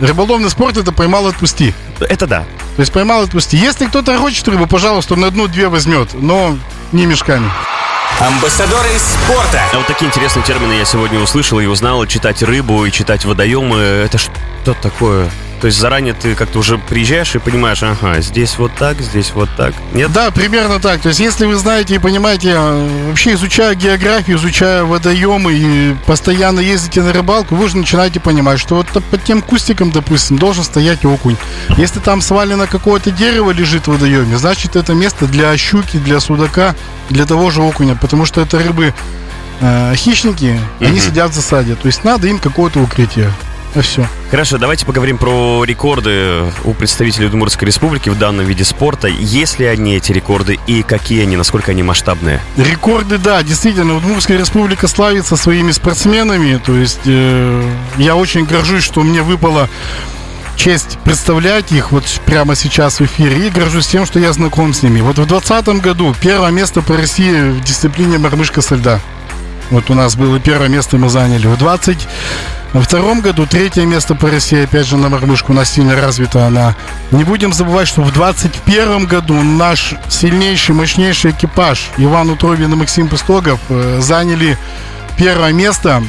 Рыболовный 0.00 0.50
спорт 0.50 0.76
это 0.76 0.92
поймал 0.92 1.26
отпусти. 1.26 1.74
Это 2.00 2.26
да. 2.26 2.44
То 2.76 2.80
есть 2.80 2.92
поймал 2.92 3.22
отпусти. 3.22 3.56
Если 3.56 3.86
кто-то 3.86 4.16
хочет 4.18 4.46
рыбу, 4.46 4.66
пожалуйста, 4.66 5.14
он 5.14 5.24
одну-две 5.24 5.68
возьмет, 5.68 6.14
но 6.14 6.56
не 6.92 7.06
мешками. 7.06 7.50
Амбассадоры 8.20 8.88
спорта. 8.98 9.60
А 9.72 9.76
вот 9.76 9.86
такие 9.86 10.06
интересные 10.08 10.44
термины 10.44 10.72
я 10.72 10.84
сегодня 10.84 11.20
услышал 11.20 11.60
и 11.60 11.66
узнал. 11.66 12.04
Читать 12.06 12.42
рыбу 12.42 12.84
и 12.84 12.90
читать 12.90 13.24
водоемы. 13.24 13.76
Это 13.76 14.18
что 14.18 14.74
такое? 14.82 15.30
То 15.60 15.66
есть 15.66 15.78
заранее 15.78 16.14
ты 16.14 16.34
как-то 16.34 16.60
уже 16.60 16.78
приезжаешь 16.78 17.34
и 17.34 17.38
понимаешь, 17.38 17.82
ага, 17.82 18.20
здесь 18.20 18.58
вот 18.58 18.72
так, 18.78 19.00
здесь 19.00 19.32
вот 19.34 19.48
так. 19.56 19.74
Нет? 19.92 20.12
Да, 20.12 20.30
примерно 20.30 20.78
так. 20.78 21.00
То 21.00 21.08
есть 21.08 21.20
если 21.20 21.46
вы 21.46 21.56
знаете 21.56 21.96
и 21.96 21.98
понимаете, 21.98 22.54
э, 22.54 23.08
вообще 23.08 23.34
изучая 23.34 23.74
географию, 23.74 24.36
изучая 24.36 24.84
водоемы 24.84 25.52
и 25.52 25.96
постоянно 26.06 26.60
ездите 26.60 27.02
на 27.02 27.12
рыбалку, 27.12 27.56
вы 27.56 27.64
уже 27.64 27.76
начинаете 27.76 28.20
понимать, 28.20 28.60
что 28.60 28.76
вот 28.76 28.86
под 28.86 29.24
тем 29.24 29.42
кустиком, 29.42 29.90
допустим, 29.90 30.38
должен 30.38 30.62
стоять 30.62 31.04
окунь. 31.04 31.36
Если 31.76 31.98
там 31.98 32.20
свалено 32.20 32.68
какое-то 32.68 33.10
дерево 33.10 33.50
лежит 33.50 33.88
в 33.88 33.92
водоеме, 33.92 34.38
значит 34.38 34.76
это 34.76 34.94
место 34.94 35.26
для 35.26 35.56
щуки, 35.56 35.98
для 35.98 36.20
судака, 36.20 36.76
для 37.10 37.26
того 37.26 37.50
же 37.50 37.62
окуня, 37.62 37.96
потому 37.96 38.26
что 38.26 38.40
это 38.40 38.58
рыбы 38.60 38.94
э, 39.60 39.94
хищники, 39.96 40.60
они 40.80 41.00
сидят 41.00 41.32
в 41.32 41.34
засаде. 41.34 41.74
То 41.74 41.86
есть 41.86 42.04
надо 42.04 42.28
им 42.28 42.38
какое-то 42.38 42.80
укрытие. 42.80 43.32
И 43.78 43.80
все. 43.80 44.04
Хорошо, 44.30 44.58
давайте 44.58 44.84
поговорим 44.84 45.18
про 45.18 45.62
рекорды 45.64 46.42
у 46.64 46.74
представителей 46.74 47.26
Удмуртской 47.26 47.66
республики 47.66 48.08
в 48.08 48.18
данном 48.18 48.44
виде 48.44 48.64
спорта. 48.64 49.06
Есть 49.06 49.60
ли 49.60 49.66
они 49.66 49.94
эти 49.94 50.10
рекорды 50.10 50.58
и 50.66 50.82
какие 50.82 51.22
они, 51.22 51.36
насколько 51.36 51.70
они 51.70 51.84
масштабные? 51.84 52.40
Рекорды, 52.56 53.18
да, 53.18 53.40
действительно. 53.44 53.96
Удмуртская 53.96 54.36
республика 54.36 54.88
славится 54.88 55.36
своими 55.36 55.70
спортсменами. 55.70 56.60
То 56.64 56.74
есть 56.76 57.02
э, 57.06 57.70
я 57.98 58.16
очень 58.16 58.46
горжусь, 58.46 58.82
что 58.82 59.02
мне 59.02 59.22
выпало 59.22 59.68
честь 60.56 60.98
представлять 61.04 61.70
их 61.70 61.92
вот 61.92 62.04
прямо 62.26 62.56
сейчас 62.56 62.98
в 62.98 63.04
эфире 63.04 63.46
и 63.46 63.50
горжусь 63.50 63.86
тем, 63.86 64.06
что 64.06 64.18
я 64.18 64.32
знаком 64.32 64.74
с 64.74 64.82
ними. 64.82 65.00
Вот 65.02 65.18
в 65.18 65.26
2020 65.26 65.80
году 65.80 66.14
первое 66.20 66.50
место 66.50 66.82
по 66.82 66.96
России 66.96 67.50
в 67.50 67.62
дисциплине 67.62 68.18
мормышка 68.18 68.60
со 68.60 68.74
льда. 68.74 68.98
Вот 69.70 69.88
у 69.90 69.94
нас 69.94 70.16
было 70.16 70.40
первое 70.40 70.68
место 70.68 70.96
мы 70.96 71.08
заняли. 71.10 71.46
В 71.46 71.56
20 71.56 72.08
во 72.72 72.82
втором 72.82 73.20
году 73.20 73.46
третье 73.46 73.86
место 73.86 74.14
по 74.14 74.30
России, 74.30 74.64
опять 74.64 74.86
же, 74.86 74.96
на 74.96 75.08
мормышку, 75.08 75.52
у 75.52 75.54
нас 75.54 75.70
сильно 75.70 75.96
развита 75.96 76.46
она. 76.46 76.76
Не 77.10 77.24
будем 77.24 77.52
забывать, 77.52 77.88
что 77.88 78.02
в 78.02 78.12
21 78.12 79.06
году 79.06 79.34
наш 79.42 79.94
сильнейший, 80.08 80.74
мощнейший 80.74 81.30
экипаж 81.30 81.88
Иван 81.96 82.30
Утровин 82.30 82.72
и 82.72 82.76
Максим 82.76 83.08
Пустогов 83.08 83.58
э, 83.70 84.00
заняли 84.00 84.58
первое 85.16 85.52
место 85.52 86.02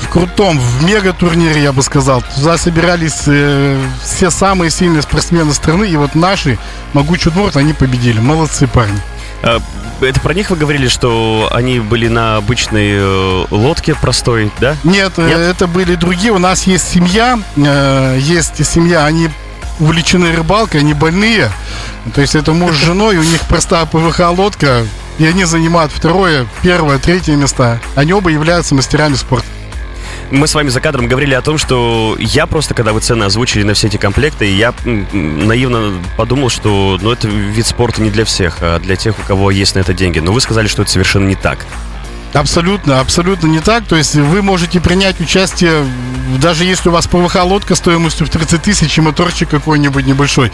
в 0.00 0.08
крутом, 0.08 0.58
в 0.60 0.84
мега-турнире, 0.84 1.62
я 1.62 1.72
бы 1.72 1.82
сказал. 1.82 2.22
Туда 2.36 2.56
собирались 2.56 3.22
э, 3.26 3.80
все 4.04 4.30
самые 4.30 4.70
сильные 4.70 5.02
спортсмены 5.02 5.52
страны, 5.54 5.84
и 5.84 5.96
вот 5.96 6.14
наши, 6.14 6.58
Могучий 6.92 7.30
Удмурт, 7.30 7.56
они 7.56 7.72
победили. 7.72 8.20
Молодцы 8.20 8.68
парни. 8.68 9.00
Это 10.00 10.20
про 10.20 10.34
них 10.34 10.50
вы 10.50 10.56
говорили, 10.56 10.88
что 10.88 11.48
они 11.52 11.80
были 11.80 12.08
на 12.08 12.36
обычной 12.36 12.92
э, 12.92 13.44
лодке 13.50 13.94
простой, 13.94 14.50
да? 14.60 14.76
Нет, 14.84 15.12
э, 15.16 15.28
Нет, 15.28 15.38
это 15.38 15.66
были 15.66 15.94
другие. 15.94 16.32
У 16.32 16.38
нас 16.38 16.66
есть 16.66 16.88
семья, 16.88 17.38
э, 17.56 18.18
есть 18.20 18.64
семья, 18.66 19.06
они 19.06 19.30
увлечены 19.80 20.32
рыбалкой, 20.32 20.80
они 20.80 20.94
больные. 20.94 21.50
То 22.14 22.20
есть 22.20 22.34
это 22.34 22.52
муж 22.52 22.76
с 22.76 22.80
женой, 22.84 23.16
у 23.16 23.22
них 23.22 23.40
простая 23.42 23.86
ПВХ-лодка, 23.86 24.86
и 25.18 25.26
они 25.26 25.44
занимают 25.44 25.92
второе, 25.92 26.46
первое, 26.62 26.98
третье 26.98 27.36
места. 27.36 27.80
Они 27.94 28.12
оба 28.12 28.30
являются 28.30 28.74
мастерами 28.74 29.14
спорта 29.14 29.46
мы 30.34 30.46
с 30.46 30.54
вами 30.54 30.68
за 30.68 30.80
кадром 30.80 31.06
говорили 31.06 31.34
о 31.34 31.42
том, 31.42 31.58
что 31.58 32.16
я 32.18 32.46
просто, 32.46 32.74
когда 32.74 32.92
вы 32.92 33.00
цены 33.00 33.24
озвучили 33.24 33.62
на 33.62 33.74
все 33.74 33.86
эти 33.86 33.96
комплекты, 33.96 34.46
я 34.46 34.74
наивно 34.84 35.94
подумал, 36.16 36.50
что 36.50 36.98
ну, 37.00 37.12
это 37.12 37.28
вид 37.28 37.66
спорта 37.66 38.02
не 38.02 38.10
для 38.10 38.24
всех, 38.24 38.58
а 38.60 38.78
для 38.80 38.96
тех, 38.96 39.18
у 39.18 39.22
кого 39.22 39.50
есть 39.50 39.74
на 39.74 39.80
это 39.80 39.94
деньги. 39.94 40.18
Но 40.18 40.32
вы 40.32 40.40
сказали, 40.40 40.66
что 40.66 40.82
это 40.82 40.90
совершенно 40.90 41.26
не 41.26 41.36
так. 41.36 41.64
Абсолютно, 42.34 42.98
абсолютно 42.98 43.46
не 43.46 43.60
так. 43.60 43.84
То 43.84 43.94
есть 43.94 44.16
вы 44.16 44.42
можете 44.42 44.80
принять 44.80 45.20
участие, 45.20 45.86
даже 46.42 46.64
если 46.64 46.88
у 46.88 46.92
вас 46.92 47.06
ПВХ-лодка 47.06 47.76
стоимостью 47.76 48.26
в 48.26 48.30
30 48.30 48.60
тысяч 48.60 48.98
и 48.98 49.00
моторчик 49.00 49.48
какой-нибудь 49.48 50.04
небольшой. 50.04 50.50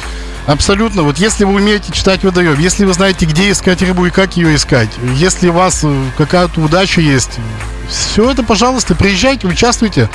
Абсолютно. 0.47 1.03
Вот 1.03 1.17
если 1.17 1.45
вы 1.45 1.55
умеете 1.55 1.91
читать 1.93 2.23
водоем, 2.23 2.59
если 2.59 2.85
вы 2.85 2.93
знаете, 2.93 3.25
где 3.25 3.51
искать 3.51 3.81
рыбу 3.81 4.05
и 4.05 4.11
как 4.11 4.37
ее 4.37 4.55
искать, 4.55 4.91
если 5.15 5.49
у 5.49 5.55
вас 5.55 5.81
э, 5.83 6.05
какая-то 6.19 6.61
удача 6.61 7.01
есть, 7.01 7.39
все 7.89 8.31
это, 8.31 8.43
пожалуйста, 8.43 8.95
приезжайте, 8.95 9.47
участвуйте. 9.47 10.11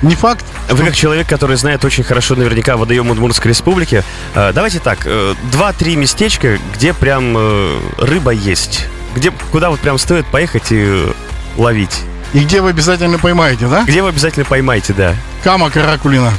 Не 0.00 0.14
факт. 0.14 0.46
Вы 0.70 0.84
как 0.84 0.94
человек, 0.94 1.28
который 1.28 1.56
знает 1.56 1.84
очень 1.84 2.04
хорошо 2.04 2.36
наверняка 2.36 2.76
водоем 2.76 3.10
Удмуртской 3.10 3.50
республики, 3.50 4.02
э, 4.34 4.52
давайте 4.54 4.78
так, 4.78 5.00
э, 5.04 5.34
два-три 5.52 5.96
местечка, 5.96 6.58
где 6.74 6.94
прям 6.94 7.36
рыба 7.98 8.30
есть. 8.30 8.86
Где, 9.16 9.32
куда 9.50 9.70
вот 9.70 9.80
прям 9.80 9.98
стоит 9.98 10.26
поехать 10.26 10.70
и 10.70 11.06
ловить. 11.56 12.02
И 12.32 12.40
где 12.40 12.60
вы 12.60 12.70
обязательно 12.70 13.18
поймаете, 13.18 13.66
да? 13.66 13.84
Где 13.84 14.02
вы 14.02 14.10
обязательно 14.10 14.44
поймаете, 14.44 14.92
да. 14.92 15.14
Кама 15.42 15.70
Каракулина. 15.70 16.32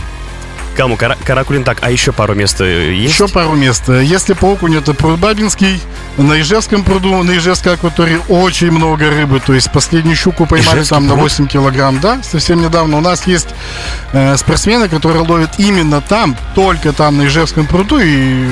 Каму, 0.78 0.96
Кара, 0.96 1.18
Каракулин, 1.26 1.64
так, 1.64 1.80
а 1.82 1.90
еще 1.90 2.12
пару 2.12 2.36
мест 2.36 2.62
есть? 2.62 3.12
Еще 3.12 3.28
пару 3.28 3.54
мест. 3.54 3.90
Если 3.90 4.34
по 4.34 4.54
окуню, 4.54 4.80
это 4.80 4.94
пруд 4.94 5.20
Бабинский, 5.20 5.82
на 6.18 6.40
Ижевском 6.40 6.84
пруду, 6.84 7.24
на 7.24 7.36
Ижевской 7.36 7.74
акватории 7.74 8.20
очень 8.30 8.70
много 8.70 9.10
рыбы. 9.10 9.40
То 9.40 9.56
есть 9.56 9.72
последнюю 9.72 10.16
щуку 10.16 10.46
поймали 10.46 10.78
Ижевский 10.78 10.96
там 10.96 11.08
пруд? 11.08 11.18
на 11.18 11.24
8 11.24 11.48
килограмм, 11.48 12.00
да, 12.00 12.22
совсем 12.22 12.62
недавно. 12.62 12.98
У 12.98 13.02
нас 13.02 13.26
есть 13.26 13.48
э, 14.14 14.38
спортсмены, 14.38 14.88
которые 14.88 15.24
ловят 15.24 15.50
именно 15.58 16.00
там, 16.00 16.38
только 16.54 16.94
там, 16.94 17.18
на 17.18 17.26
Ижевском 17.26 17.66
пруду, 17.66 17.98
и 18.00 18.48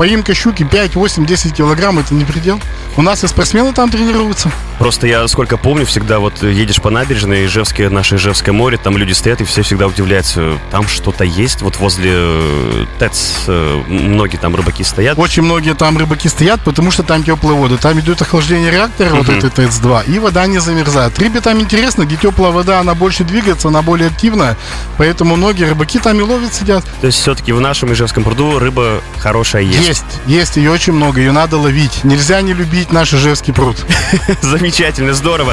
поимка 0.00 0.32
щуки 0.32 0.64
5, 0.64 0.96
8, 0.96 1.26
10 1.26 1.52
килограмм, 1.52 1.98
это 1.98 2.14
не 2.14 2.24
предел. 2.24 2.58
У 2.96 3.02
нас 3.02 3.22
и 3.22 3.28
спортсмены 3.28 3.74
там 3.74 3.90
тренируются. 3.90 4.50
Просто 4.78 5.06
я, 5.06 5.28
сколько 5.28 5.58
помню, 5.58 5.84
всегда 5.84 6.20
вот 6.20 6.42
едешь 6.42 6.80
по 6.80 6.88
набережной, 6.88 7.44
Ижевское, 7.44 7.90
наше 7.90 8.16
Ижевское 8.16 8.54
море, 8.54 8.78
там 8.78 8.96
люди 8.96 9.12
стоят, 9.12 9.42
и 9.42 9.44
все 9.44 9.60
всегда 9.60 9.86
удивляются, 9.86 10.58
там 10.70 10.88
что-то 10.88 11.24
есть, 11.24 11.60
вот 11.60 11.76
возле 11.76 12.12
э, 12.14 12.86
ТЭЦ 12.98 13.44
э, 13.48 13.82
многие 13.88 14.38
там 14.38 14.56
рыбаки 14.56 14.82
стоят. 14.84 15.18
Очень 15.18 15.42
многие 15.42 15.74
там 15.74 15.98
рыбаки 15.98 16.30
стоят, 16.30 16.62
потому 16.64 16.90
что 16.90 17.02
там 17.02 17.22
теплая 17.22 17.58
вода. 17.58 17.76
Там 17.76 18.00
идет 18.00 18.22
охлаждение 18.22 18.70
реактора, 18.70 19.10
uh-huh. 19.10 19.18
вот 19.18 19.28
этой 19.28 19.50
ТЭЦ-2, 19.50 20.14
и 20.14 20.18
вода 20.18 20.46
не 20.46 20.60
замерзает. 20.60 21.18
Рыбе 21.18 21.42
там 21.42 21.60
интересно, 21.60 22.04
где 22.04 22.16
теплая 22.16 22.52
вода, 22.52 22.80
она 22.80 22.94
больше 22.94 23.24
двигается, 23.24 23.68
она 23.68 23.82
более 23.82 24.08
активная, 24.08 24.56
поэтому 24.96 25.36
многие 25.36 25.64
рыбаки 25.64 25.98
там 25.98 26.18
и 26.18 26.22
ловят, 26.22 26.54
сидят. 26.54 26.86
То 27.02 27.06
есть 27.06 27.18
все-таки 27.18 27.52
в 27.52 27.60
нашем 27.60 27.92
Ижевском 27.92 28.24
пруду 28.24 28.58
рыба 28.58 29.02
хорошая 29.18 29.60
есть? 29.60 29.89
Есть, 29.90 30.04
есть, 30.24 30.56
ее 30.56 30.70
очень 30.70 30.92
много, 30.92 31.18
ее 31.18 31.32
надо 31.32 31.58
ловить. 31.58 32.04
Нельзя 32.04 32.40
не 32.42 32.52
любить 32.52 32.92
наш 32.92 33.12
Ижевский 33.12 33.52
пруд. 33.52 33.76
Замечательно, 34.40 35.14
здорово. 35.14 35.52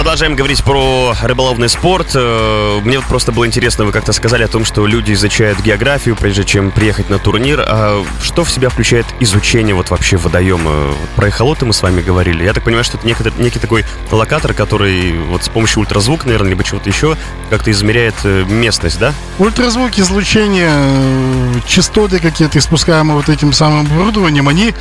Продолжаем 0.00 0.34
говорить 0.34 0.64
про 0.64 1.14
рыболовный 1.20 1.68
спорт. 1.68 2.12
Э, 2.14 2.80
мне 2.82 2.98
вот 2.98 3.06
просто 3.06 3.32
было 3.32 3.46
интересно, 3.46 3.84
вы 3.84 3.92
как-то 3.92 4.14
сказали 4.14 4.42
о 4.42 4.48
том, 4.48 4.64
что 4.64 4.86
люди 4.86 5.12
изучают 5.12 5.60
географию, 5.60 6.16
прежде 6.16 6.42
чем 6.42 6.70
приехать 6.70 7.10
на 7.10 7.18
турнир. 7.18 7.62
А 7.68 8.02
что 8.22 8.44
в 8.44 8.50
себя 8.50 8.70
включает 8.70 9.04
изучение 9.20 9.74
вот 9.74 9.90
вообще 9.90 10.16
водоема? 10.16 10.94
Про 11.16 11.28
эхолоты 11.28 11.66
мы 11.66 11.74
с 11.74 11.82
вами 11.82 12.00
говорили. 12.00 12.42
Я 12.42 12.54
так 12.54 12.64
понимаю, 12.64 12.82
что 12.82 12.96
это 12.96 13.06
некий, 13.06 13.24
некий 13.36 13.58
такой 13.58 13.84
локатор, 14.10 14.54
который 14.54 15.12
вот 15.18 15.44
с 15.44 15.50
помощью 15.50 15.80
ультразвука, 15.80 16.24
наверное, 16.24 16.48
либо 16.48 16.64
чего-то 16.64 16.88
еще, 16.88 17.18
как-то 17.50 17.70
измеряет 17.70 18.14
э, 18.24 18.44
местность, 18.48 18.98
да? 18.98 19.12
Ультразвук, 19.38 19.98
излучение, 19.98 20.70
э, 20.72 21.60
частоты 21.66 22.20
какие-то, 22.20 22.58
испускаемые 22.58 23.16
вот 23.16 23.28
этим 23.28 23.52
самым 23.52 23.80
оборудованием, 23.80 24.48
они 24.48 24.72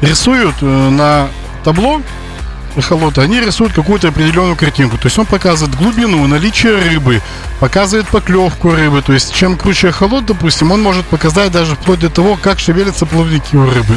рисуют 0.00 0.60
на 0.62 1.28
табло 1.62 2.02
эхолота, 2.78 3.22
они 3.22 3.40
рисуют 3.40 3.72
какую-то 3.72 4.08
определенную 4.08 4.56
картинку. 4.56 4.98
То 4.98 5.06
есть 5.06 5.18
он 5.18 5.26
показывает 5.26 5.76
глубину, 5.76 6.26
наличие 6.26 6.76
рыбы, 6.76 7.20
показывает 7.60 8.08
поклевку 8.08 8.70
рыбы. 8.72 9.02
То 9.02 9.12
есть 9.12 9.34
чем 9.34 9.56
круче 9.56 9.88
эхолот, 9.88 10.26
допустим, 10.26 10.72
он 10.72 10.82
может 10.82 11.04
показать 11.06 11.52
даже 11.52 11.74
вплоть 11.74 12.00
до 12.00 12.10
того, 12.10 12.38
как 12.40 12.58
шевелятся 12.58 13.06
плавники 13.06 13.56
у 13.56 13.64
рыбы. 13.64 13.96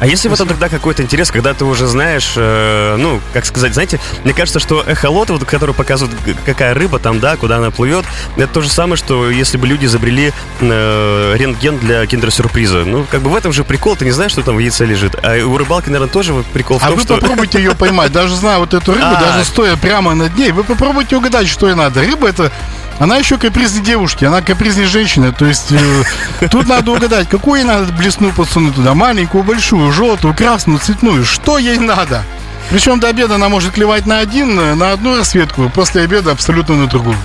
А 0.00 0.06
если 0.06 0.28
в 0.28 0.32
этом 0.32 0.48
тогда 0.48 0.68
какой-то 0.68 1.02
интерес, 1.02 1.30
когда 1.30 1.54
ты 1.54 1.64
уже 1.64 1.86
знаешь, 1.86 2.34
э, 2.36 2.96
ну, 2.98 3.20
как 3.32 3.44
сказать, 3.44 3.74
знаете, 3.74 3.98
мне 4.24 4.32
кажется, 4.32 4.60
что 4.60 4.82
эхолот, 4.86 5.30
вот, 5.30 5.44
который 5.44 5.74
показывает, 5.74 6.16
какая 6.44 6.74
рыба 6.74 6.98
там, 6.98 7.20
да, 7.20 7.36
куда 7.36 7.56
она 7.56 7.70
плывет, 7.70 8.04
это 8.36 8.46
то 8.48 8.60
же 8.60 8.68
самое, 8.68 8.96
что 8.96 9.30
если 9.30 9.56
бы 9.56 9.66
люди 9.66 9.86
изобрели 9.86 10.32
э, 10.60 11.34
рентген 11.36 11.78
для 11.78 12.06
киндер-сюрприза. 12.06 12.84
Ну, 12.84 13.06
как 13.10 13.22
бы 13.22 13.30
в 13.30 13.36
этом 13.36 13.52
же 13.52 13.64
прикол, 13.64 13.96
ты 13.96 14.04
не 14.04 14.12
знаешь, 14.12 14.32
что 14.32 14.42
там 14.42 14.56
в 14.56 14.58
яйце 14.58 14.84
лежит. 14.84 15.16
А 15.22 15.44
у 15.44 15.56
рыбалки, 15.56 15.86
наверное, 15.86 16.08
тоже 16.08 16.34
прикол 16.52 16.78
в 16.78 16.84
а 16.84 16.88
том, 16.88 16.96
вы 16.96 17.02
что... 17.02 17.16
попробуйте 17.16 17.58
ее 17.58 17.74
поймать, 17.78 18.12
даже 18.12 18.34
зная 18.36 18.58
вот 18.58 18.74
эту 18.74 18.92
рыбу, 18.92 19.06
а. 19.06 19.20
даже 19.20 19.44
стоя 19.44 19.76
прямо 19.76 20.14
над 20.14 20.36
ней, 20.36 20.52
вы 20.52 20.64
попробуйте 20.64 21.16
угадать, 21.16 21.48
что 21.48 21.68
ей 21.68 21.74
надо. 21.74 22.02
Рыба 22.02 22.28
это 22.28 22.52
она 22.98 23.16
еще 23.16 23.38
капризная 23.38 23.82
девушки, 23.82 24.24
она 24.24 24.42
капризная 24.42 24.86
женщина. 24.86 25.32
То 25.32 25.46
есть 25.46 25.72
э, 25.72 26.48
тут 26.48 26.66
надо 26.66 26.92
угадать, 26.92 27.28
какую 27.28 27.60
ей 27.60 27.66
надо 27.66 27.92
блесну 27.92 28.32
подсунуть 28.32 28.74
туда. 28.74 28.94
Маленькую, 28.94 29.44
большую, 29.44 29.92
желтую, 29.92 30.34
красную, 30.34 30.80
цветную. 30.80 31.24
Что 31.24 31.58
ей 31.58 31.78
надо? 31.78 32.24
Причем 32.70 33.00
до 33.00 33.08
обеда 33.08 33.36
она 33.36 33.48
может 33.48 33.72
клевать 33.72 34.04
на 34.04 34.18
один, 34.18 34.78
на 34.78 34.92
одну 34.92 35.16
рассветку, 35.16 35.70
после 35.70 36.02
обеда 36.02 36.32
абсолютно 36.32 36.74
на 36.74 36.86
другую. 36.86 37.16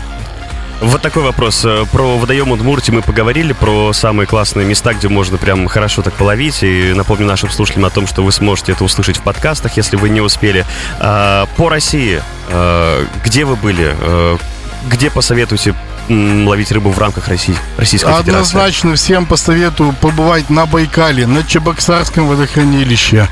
Вот 0.84 1.02
такой 1.02 1.24
вопрос. 1.24 1.64
Э, 1.66 1.86
про 1.92 2.18
водоем 2.18 2.52
Удмуртии 2.52 2.92
мы 2.92 3.02
поговорили, 3.02 3.54
про 3.54 3.94
самые 3.94 4.28
классные 4.28 4.68
места, 4.68 4.94
где 4.94 5.08
можно 5.08 5.38
прям 5.38 5.68
хорошо 5.68 6.02
так 6.02 6.14
половить. 6.14 6.62
И 6.62 6.94
напомню 6.94 7.26
нашим 7.26 7.50
слушателям 7.50 7.86
о 7.86 7.90
том, 7.90 8.06
что 8.06 8.22
вы 8.22 8.32
сможете 8.32 8.74
это 8.74 8.84
услышать 8.84 9.18
в 9.18 9.22
подкастах, 9.22 9.78
если 9.78 9.96
вы 9.96 10.10
не 10.10 10.22
успели. 10.22 10.66
А, 11.00 11.48
по 11.58 11.70
России, 11.70 12.22
э, 12.50 13.06
где 13.24 13.46
вы 13.46 13.56
были? 13.56 13.96
Э, 14.84 14.90
где 14.90 15.10
посоветуете 15.10 15.76
ловить 16.10 16.72
рыбу 16.72 16.92
в 16.92 17.00
рамках 17.00 17.28
России, 17.28 17.56
Российской 17.78 18.08
Однозначно 18.08 18.24
Федерации? 18.24 18.58
Однозначно 18.58 18.96
всем 18.96 19.26
посоветую 19.26 19.94
побывать 19.94 20.50
на 20.50 20.66
Байкале, 20.66 21.26
на 21.28 21.44
Чебоксарском 21.44 22.28
водохранилище. 22.28 23.28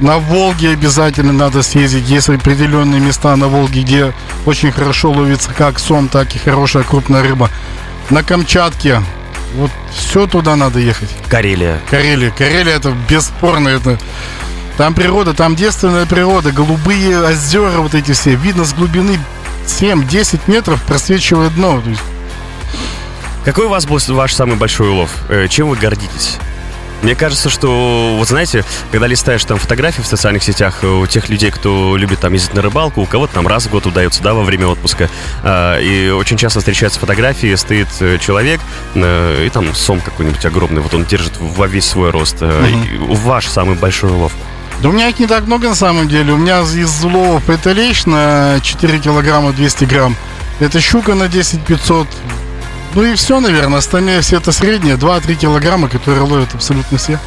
На 0.00 0.18
Волге 0.18 0.70
обязательно 0.70 1.32
надо 1.32 1.62
съездить. 1.62 2.08
Есть 2.08 2.28
определенные 2.28 3.00
места 3.00 3.36
на 3.36 3.48
Волге, 3.48 3.82
где 3.82 4.12
очень 4.44 4.72
хорошо 4.72 5.10
ловится 5.10 5.50
как 5.52 5.78
сом, 5.78 6.08
так 6.08 6.34
и 6.34 6.38
хорошая 6.38 6.82
крупная 6.82 7.22
рыба. 7.22 7.50
На 8.10 8.22
Камчатке. 8.22 9.02
Вот 9.54 9.70
все 9.92 10.26
туда 10.26 10.56
надо 10.56 10.80
ехать. 10.80 11.08
Карелия. 11.28 11.80
Карелия. 11.88 12.32
Карелия 12.32 12.74
это 12.74 12.92
бесспорно. 13.08 13.68
Это 13.68 13.98
там 14.76 14.94
природа, 14.94 15.34
там 15.34 15.54
девственная 15.54 16.06
природа, 16.06 16.50
голубые 16.52 17.20
озера 17.20 17.78
вот 17.78 17.94
эти 17.94 18.12
все. 18.12 18.34
Видно 18.34 18.64
с 18.64 18.74
глубины 18.74 19.18
7-10 19.66 20.40
метров 20.46 20.82
просвечивает 20.82 21.54
дно. 21.54 21.80
То 21.80 21.90
есть... 21.90 22.02
Какой 23.44 23.66
у 23.66 23.68
вас 23.68 23.86
был 23.86 23.98
ваш 24.08 24.32
самый 24.32 24.56
большой 24.56 24.88
улов? 24.88 25.10
Э, 25.28 25.46
чем 25.48 25.68
вы 25.68 25.76
гордитесь? 25.76 26.38
Мне 27.02 27.14
кажется, 27.14 27.50
что, 27.50 28.16
вот 28.16 28.28
знаете, 28.28 28.64
когда 28.90 29.06
листаешь 29.06 29.44
там 29.44 29.58
фотографии 29.58 30.00
в 30.00 30.06
социальных 30.06 30.42
сетях 30.42 30.78
э, 30.82 30.86
у 30.86 31.06
тех 31.06 31.28
людей, 31.28 31.50
кто 31.50 31.98
любит 31.98 32.20
там 32.20 32.32
ездить 32.32 32.54
на 32.54 32.62
рыбалку, 32.62 33.02
у 33.02 33.06
кого-то 33.06 33.34
там 33.34 33.46
раз 33.46 33.66
в 33.66 33.70
год 33.70 33.84
удается, 33.84 34.22
да, 34.22 34.32
во 34.32 34.42
время 34.42 34.68
отпуска, 34.68 35.10
а, 35.42 35.78
и 35.78 36.08
очень 36.08 36.38
часто 36.38 36.60
встречаются 36.60 36.98
фотографии, 36.98 37.54
стоит 37.56 37.88
э, 38.00 38.16
человек, 38.18 38.62
и 38.94 39.50
там 39.52 39.74
сом 39.74 40.00
какой-нибудь 40.00 40.44
огромный, 40.46 40.80
вот 40.80 40.94
он 40.94 41.04
держит 41.04 41.34
во 41.38 41.66
весь 41.66 41.84
свой 41.84 42.10
рост. 42.10 42.40
Угу. 42.40 43.14
Ваш 43.16 43.48
самый 43.48 43.76
большой 43.76 44.10
улов? 44.10 44.32
Да 44.84 44.90
у 44.90 44.92
меня 44.92 45.08
их 45.08 45.18
не 45.18 45.26
так 45.26 45.46
много 45.46 45.70
на 45.70 45.74
самом 45.74 46.08
деле. 46.08 46.34
У 46.34 46.36
меня 46.36 46.60
из 46.60 47.02
улова 47.02 47.40
это 47.48 47.72
лещ 47.72 48.04
на 48.04 48.60
4 48.60 48.98
килограмма 48.98 49.54
200 49.54 49.86
грамм. 49.86 50.14
Это 50.60 50.78
щука 50.78 51.14
на 51.14 51.26
10 51.26 51.62
500. 51.62 52.06
Ну 52.94 53.02
и 53.02 53.14
все, 53.14 53.40
наверное. 53.40 53.78
Остальные 53.78 54.20
все 54.20 54.36
это 54.36 54.52
средние, 54.52 54.96
2-3 54.96 55.36
килограмма, 55.36 55.88
которые 55.88 56.24
ловят 56.24 56.54
абсолютно 56.54 56.98
все. 56.98 57.18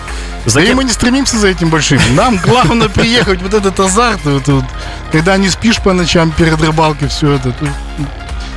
За 0.45 0.59
да 0.59 0.65
и 0.65 0.73
мы 0.75 0.83
не 0.83 0.91
стремимся 0.91 1.39
за 1.39 1.47
этим 1.47 1.71
большим. 1.71 1.99
Нам 2.13 2.37
главное 2.37 2.89
приехать, 2.93 3.41
вот 3.41 3.55
этот 3.55 3.79
азарт, 3.79 4.23
вот, 4.25 4.47
вот, 4.47 4.65
когда 5.11 5.35
не 5.37 5.49
спишь 5.49 5.81
по 5.81 5.93
ночам 5.93 6.29
перед 6.29 6.61
рыбалкой, 6.61 7.07
все 7.07 7.31
это. 7.31 7.55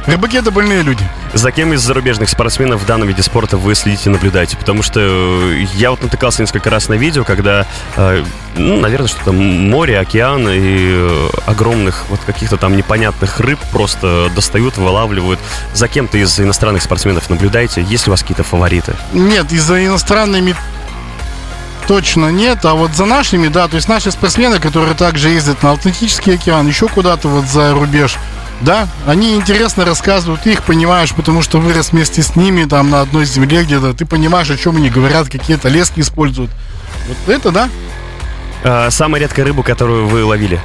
Рыбаки 0.06 0.38
это 0.38 0.50
больные 0.50 0.82
люди. 0.82 1.04
За 1.34 1.52
кем 1.52 1.72
из 1.72 1.80
зарубежных 1.80 2.28
спортсменов 2.28 2.82
в 2.82 2.86
данном 2.86 3.06
виде 3.06 3.22
спорта 3.22 3.56
вы 3.56 3.74
следите 3.74 4.08
и 4.08 4.12
наблюдаете? 4.12 4.56
Потому 4.56 4.82
что 4.82 5.00
э, 5.00 5.66
я 5.74 5.90
вот 5.90 6.02
натыкался 6.02 6.42
несколько 6.42 6.70
раз 6.70 6.88
на 6.88 6.94
видео, 6.94 7.24
когда, 7.24 7.66
э, 7.96 8.24
ну, 8.56 8.80
наверное, 8.80 9.08
что-то 9.08 9.32
море, 9.32 9.98
океан 9.98 10.48
и 10.48 10.88
э, 10.90 11.28
огромных 11.46 12.06
вот 12.08 12.20
каких-то 12.20 12.56
там 12.56 12.76
непонятных 12.76 13.40
рыб 13.40 13.60
просто 13.72 14.30
достают, 14.34 14.78
вылавливают. 14.78 15.38
За 15.74 15.86
кем-то 15.86 16.18
из 16.18 16.40
иностранных 16.40 16.82
спортсменов 16.82 17.28
наблюдаете? 17.30 17.82
Есть 17.82 18.06
ли 18.06 18.10
у 18.10 18.12
вас 18.12 18.22
какие-то 18.22 18.42
фавориты? 18.42 18.94
Нет, 19.12 19.52
из-за 19.52 19.84
иностранными 19.84 20.56
точно 21.86 22.30
нет, 22.30 22.64
а 22.64 22.74
вот 22.74 22.92
за 22.94 23.04
нашими, 23.04 23.48
да, 23.48 23.66
то 23.66 23.74
есть 23.74 23.88
наши 23.88 24.12
спортсмены, 24.12 24.60
которые 24.60 24.94
также 24.94 25.28
ездят 25.28 25.62
на 25.64 25.72
Атлантический 25.72 26.34
океан, 26.34 26.68
еще 26.68 26.86
куда-то 26.86 27.26
вот 27.28 27.46
за 27.46 27.72
рубеж, 27.74 28.16
да, 28.60 28.88
они 29.06 29.34
интересно 29.34 29.84
рассказывают, 29.84 30.42
ты 30.42 30.52
их 30.52 30.62
понимаешь, 30.64 31.14
потому 31.14 31.42
что 31.42 31.58
вырос 31.58 31.92
вместе 31.92 32.22
с 32.22 32.36
ними 32.36 32.64
там 32.64 32.90
на 32.90 33.00
одной 33.00 33.24
земле 33.24 33.64
где-то, 33.64 33.94
ты 33.94 34.04
понимаешь, 34.04 34.50
о 34.50 34.56
чем 34.56 34.76
они 34.76 34.90
говорят, 34.90 35.28
какие-то 35.28 35.68
лески 35.68 36.00
используют. 36.00 36.50
Вот 37.08 37.34
это 37.34 37.50
да. 37.50 37.68
А, 38.62 38.90
самая 38.90 39.22
редкая 39.22 39.46
рыбу, 39.46 39.62
которую 39.62 40.06
вы 40.06 40.24
ловили? 40.24 40.60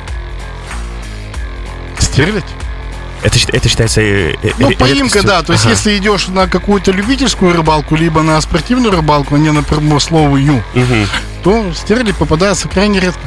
Стерлядь. 2.00 2.43
Это, 3.24 3.39
это 3.54 3.69
считается... 3.69 4.02
Э, 4.02 4.36
э, 4.43 4.52
ну, 4.60 4.72
поимка, 4.74 5.24
да. 5.24 5.41
То 5.41 5.54
есть, 5.54 5.65
ага. 5.65 5.74
если 5.74 5.98
идешь 5.98 6.28
на 6.28 6.48
какую-то 6.48 6.91
любительскую 6.91 7.54
рыбалку, 7.54 7.96
либо 7.96 8.22
на 8.22 8.39
спортивную 8.39 8.91
рыбалку, 8.91 9.36
а 9.36 9.39
не 9.39 9.52
на 9.52 9.63
промысловую, 9.63 10.58
угу. 10.58 11.08
то 11.43 11.74
стерлядь 11.74 12.15
попадается 12.15 12.67
крайне 12.67 13.00
редко. 13.00 13.22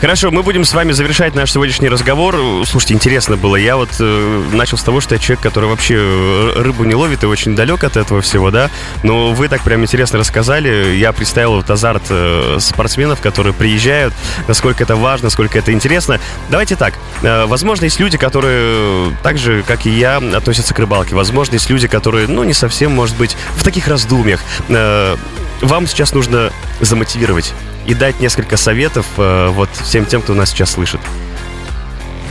Хорошо, 0.00 0.30
мы 0.30 0.44
будем 0.44 0.64
с 0.64 0.72
вами 0.74 0.92
завершать 0.92 1.34
наш 1.34 1.50
сегодняшний 1.50 1.88
разговор. 1.88 2.36
Слушайте, 2.64 2.94
интересно 2.94 3.36
было. 3.36 3.56
Я 3.56 3.76
вот 3.76 3.88
э, 3.98 4.42
начал 4.52 4.78
с 4.78 4.82
того, 4.84 5.00
что 5.00 5.16
я 5.16 5.20
человек, 5.20 5.42
который 5.42 5.68
вообще 5.68 5.96
э, 5.98 6.52
рыбу 6.62 6.84
не 6.84 6.94
ловит 6.94 7.24
и 7.24 7.26
очень 7.26 7.56
далек 7.56 7.82
от 7.82 7.96
этого 7.96 8.20
всего, 8.20 8.52
да. 8.52 8.70
Но 9.02 9.32
вы 9.32 9.48
так 9.48 9.60
прям 9.62 9.82
интересно 9.82 10.20
рассказали. 10.20 10.94
Я 10.94 11.12
представил 11.12 11.54
вот 11.54 11.68
азарт 11.68 12.04
э, 12.10 12.58
спортсменов, 12.60 13.20
которые 13.20 13.52
приезжают, 13.52 14.14
насколько 14.46 14.84
это 14.84 14.94
важно, 14.94 15.26
насколько 15.26 15.58
это 15.58 15.72
интересно. 15.72 16.20
Давайте 16.48 16.76
так. 16.76 16.94
Э, 17.22 17.46
возможно, 17.46 17.82
есть 17.82 17.98
люди, 17.98 18.16
которые 18.16 19.16
так 19.24 19.36
же, 19.36 19.64
как 19.64 19.84
и 19.84 19.90
я, 19.90 20.18
относятся 20.18 20.74
к 20.74 20.78
рыбалке. 20.78 21.16
Возможно, 21.16 21.54
есть 21.54 21.68
люди, 21.70 21.88
которые, 21.88 22.28
ну, 22.28 22.44
не 22.44 22.54
совсем, 22.54 22.92
может 22.92 23.16
быть, 23.16 23.36
в 23.56 23.64
таких 23.64 23.88
раздумьях. 23.88 24.38
Э, 24.68 25.16
вам 25.60 25.88
сейчас 25.88 26.12
нужно 26.12 26.52
замотивировать 26.80 27.52
и 27.88 27.94
дать 27.94 28.20
несколько 28.20 28.58
советов 28.58 29.06
э, 29.16 29.48
вот 29.48 29.70
всем 29.82 30.04
тем, 30.04 30.20
кто 30.20 30.34
нас 30.34 30.50
сейчас 30.50 30.72
слышит. 30.72 31.00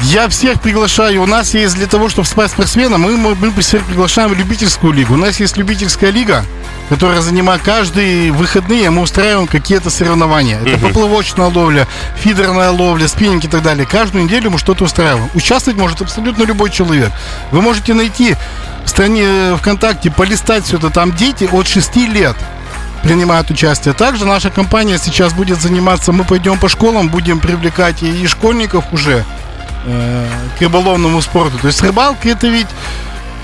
Я 0.04 0.30
всех 0.30 0.62
приглашаю. 0.62 1.24
У 1.24 1.26
нас 1.26 1.56
есть 1.56 1.76
для 1.76 1.88
того, 1.88 2.10
чтобы 2.10 2.28
стать 2.28 2.52
спортсменом, 2.52 3.02
мы, 3.02 3.18
мы, 3.18 3.34
мы 3.34 3.52
всех 3.62 3.84
приглашаем 3.84 4.30
в 4.30 4.36
любительскую 4.36 4.94
лигу. 4.94 5.16
У 5.16 5.18
нас 5.18 5.40
есть 5.40 5.58
любительская 5.58 6.12
лига, 6.12 6.46
которая 6.90 7.22
занимает 7.22 7.64
каждые 7.64 8.32
выходные, 8.32 8.92
мы 8.92 9.02
устраиваем 9.02 9.48
какие-то 9.48 9.90
соревнования. 9.90 10.62
Это 10.64 10.78
поплавочная 10.78 11.48
ловля, 11.48 11.88
фидерная 12.18 12.70
ловля, 12.70 13.08
спиннинг 13.08 13.46
и 13.46 13.48
так 13.48 13.64
далее. 13.64 13.88
Каждую 13.88 14.26
неделю 14.26 14.52
мы 14.52 14.60
что-то 14.60 14.84
устраиваем. 14.84 15.28
Участвовать 15.34 15.80
может 15.80 16.04
абсолютно 16.04 16.44
любой 16.44 16.70
человек. 16.70 17.12
Вы 17.50 17.64
можете 17.64 17.96
найти 17.96 18.36
в 18.86 18.90
стране 18.90 19.56
ВКонтакте, 19.58 20.12
полистать 20.12 20.66
все 20.66 20.78
это. 20.78 20.92
Там 20.92 21.16
дети 21.16 21.50
от 21.52 21.68
6 21.68 21.96
лет 21.96 22.38
принимают 23.04 23.50
участие. 23.52 23.94
Также 23.94 24.26
наша 24.26 24.50
компания 24.50 24.98
сейчас 24.98 25.34
будет 25.34 25.62
заниматься, 25.62 26.12
мы 26.12 26.24
пойдем 26.24 26.60
по 26.60 26.70
школам, 26.70 27.10
будем 27.10 27.40
привлекать 27.40 28.04
и 28.04 28.28
школьников 28.28 28.86
уже 28.92 29.24
э, 29.86 30.28
к 30.58 30.62
рыболовному 30.62 31.22
спорту. 31.22 31.58
То 31.60 31.68
есть 31.68 31.82
рыбалка 31.82 32.30
это 32.30 32.48
ведь 32.48 32.68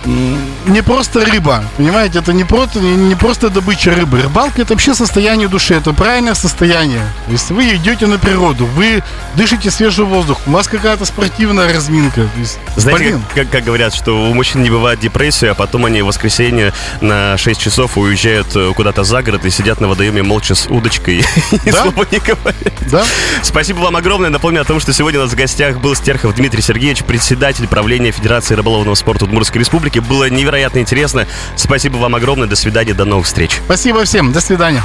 не 0.05 0.81
просто 0.81 1.25
рыба, 1.25 1.63
понимаете, 1.77 2.19
это 2.19 2.33
не 2.33 2.43
просто, 2.43 2.79
не, 2.79 3.15
просто 3.15 3.49
добыча 3.49 3.93
рыбы. 3.93 4.21
Рыбалка 4.21 4.61
это 4.61 4.73
вообще 4.73 4.93
состояние 4.93 5.47
души, 5.47 5.75
это 5.75 5.93
правильное 5.93 6.33
состояние. 6.33 7.05
То 7.25 7.31
есть 7.31 7.51
вы 7.51 7.75
идете 7.75 8.07
на 8.07 8.17
природу, 8.17 8.65
вы 8.65 9.03
дышите 9.35 9.71
свежий 9.71 10.05
воздух, 10.05 10.39
у 10.45 10.51
вас 10.51 10.67
какая-то 10.67 11.05
спортивная 11.05 11.73
разминка. 11.73 12.21
То 12.23 12.39
есть, 12.39 12.59
Знаете, 12.75 13.19
как, 13.33 13.43
как, 13.43 13.49
как 13.49 13.63
говорят, 13.63 13.93
что 13.93 14.29
у 14.29 14.33
мужчин 14.33 14.63
не 14.63 14.69
бывает 14.69 14.99
депрессии, 14.99 15.47
а 15.47 15.53
потом 15.53 15.85
они 15.85 16.01
в 16.01 16.07
воскресенье 16.07 16.73
на 17.01 17.37
6 17.37 17.59
часов 17.59 17.97
уезжают 17.97 18.47
э, 18.55 18.71
куда-то 18.75 19.03
за 19.03 19.21
город 19.23 19.45
и 19.45 19.49
сидят 19.49 19.79
на 19.79 19.87
водоеме 19.87 20.23
молча 20.23 20.55
с 20.55 20.67
удочкой 20.67 21.23
и 21.65 21.71
слова 21.71 22.05
не 22.11 22.19
говорят. 22.19 22.73
Да? 22.91 23.03
Спасибо 23.41 23.79
вам 23.79 23.95
огромное. 23.95 24.29
Напомню 24.29 24.61
о 24.61 24.65
том, 24.65 24.79
что 24.79 24.93
сегодня 24.93 25.19
у 25.19 25.23
нас 25.23 25.31
в 25.31 25.35
гостях 25.35 25.79
был 25.79 25.95
Стерхов 25.95 26.35
Дмитрий 26.35 26.61
Сергеевич, 26.61 27.03
председатель 27.03 27.67
правления 27.67 28.11
Федерации 28.11 28.55
рыболовного 28.55 28.95
спорта 28.95 29.25
Удмуртской 29.25 29.59
Республики 29.59 29.92
рубрике. 29.93 30.01
Было 30.01 30.29
невероятно 30.29 30.79
интересно. 30.79 31.27
Спасибо 31.56 31.97
вам 31.97 32.15
огромное. 32.15 32.47
До 32.47 32.56
свидания. 32.56 32.93
До 32.93 33.06
новых 33.06 33.25
встреч. 33.25 33.62
Спасибо 33.65 34.03
всем. 34.06 34.32
До 34.32 34.41
свидания. 34.41 34.84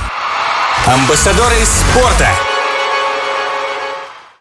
Амбассадоры 0.87 1.57
спорта. 1.64 2.29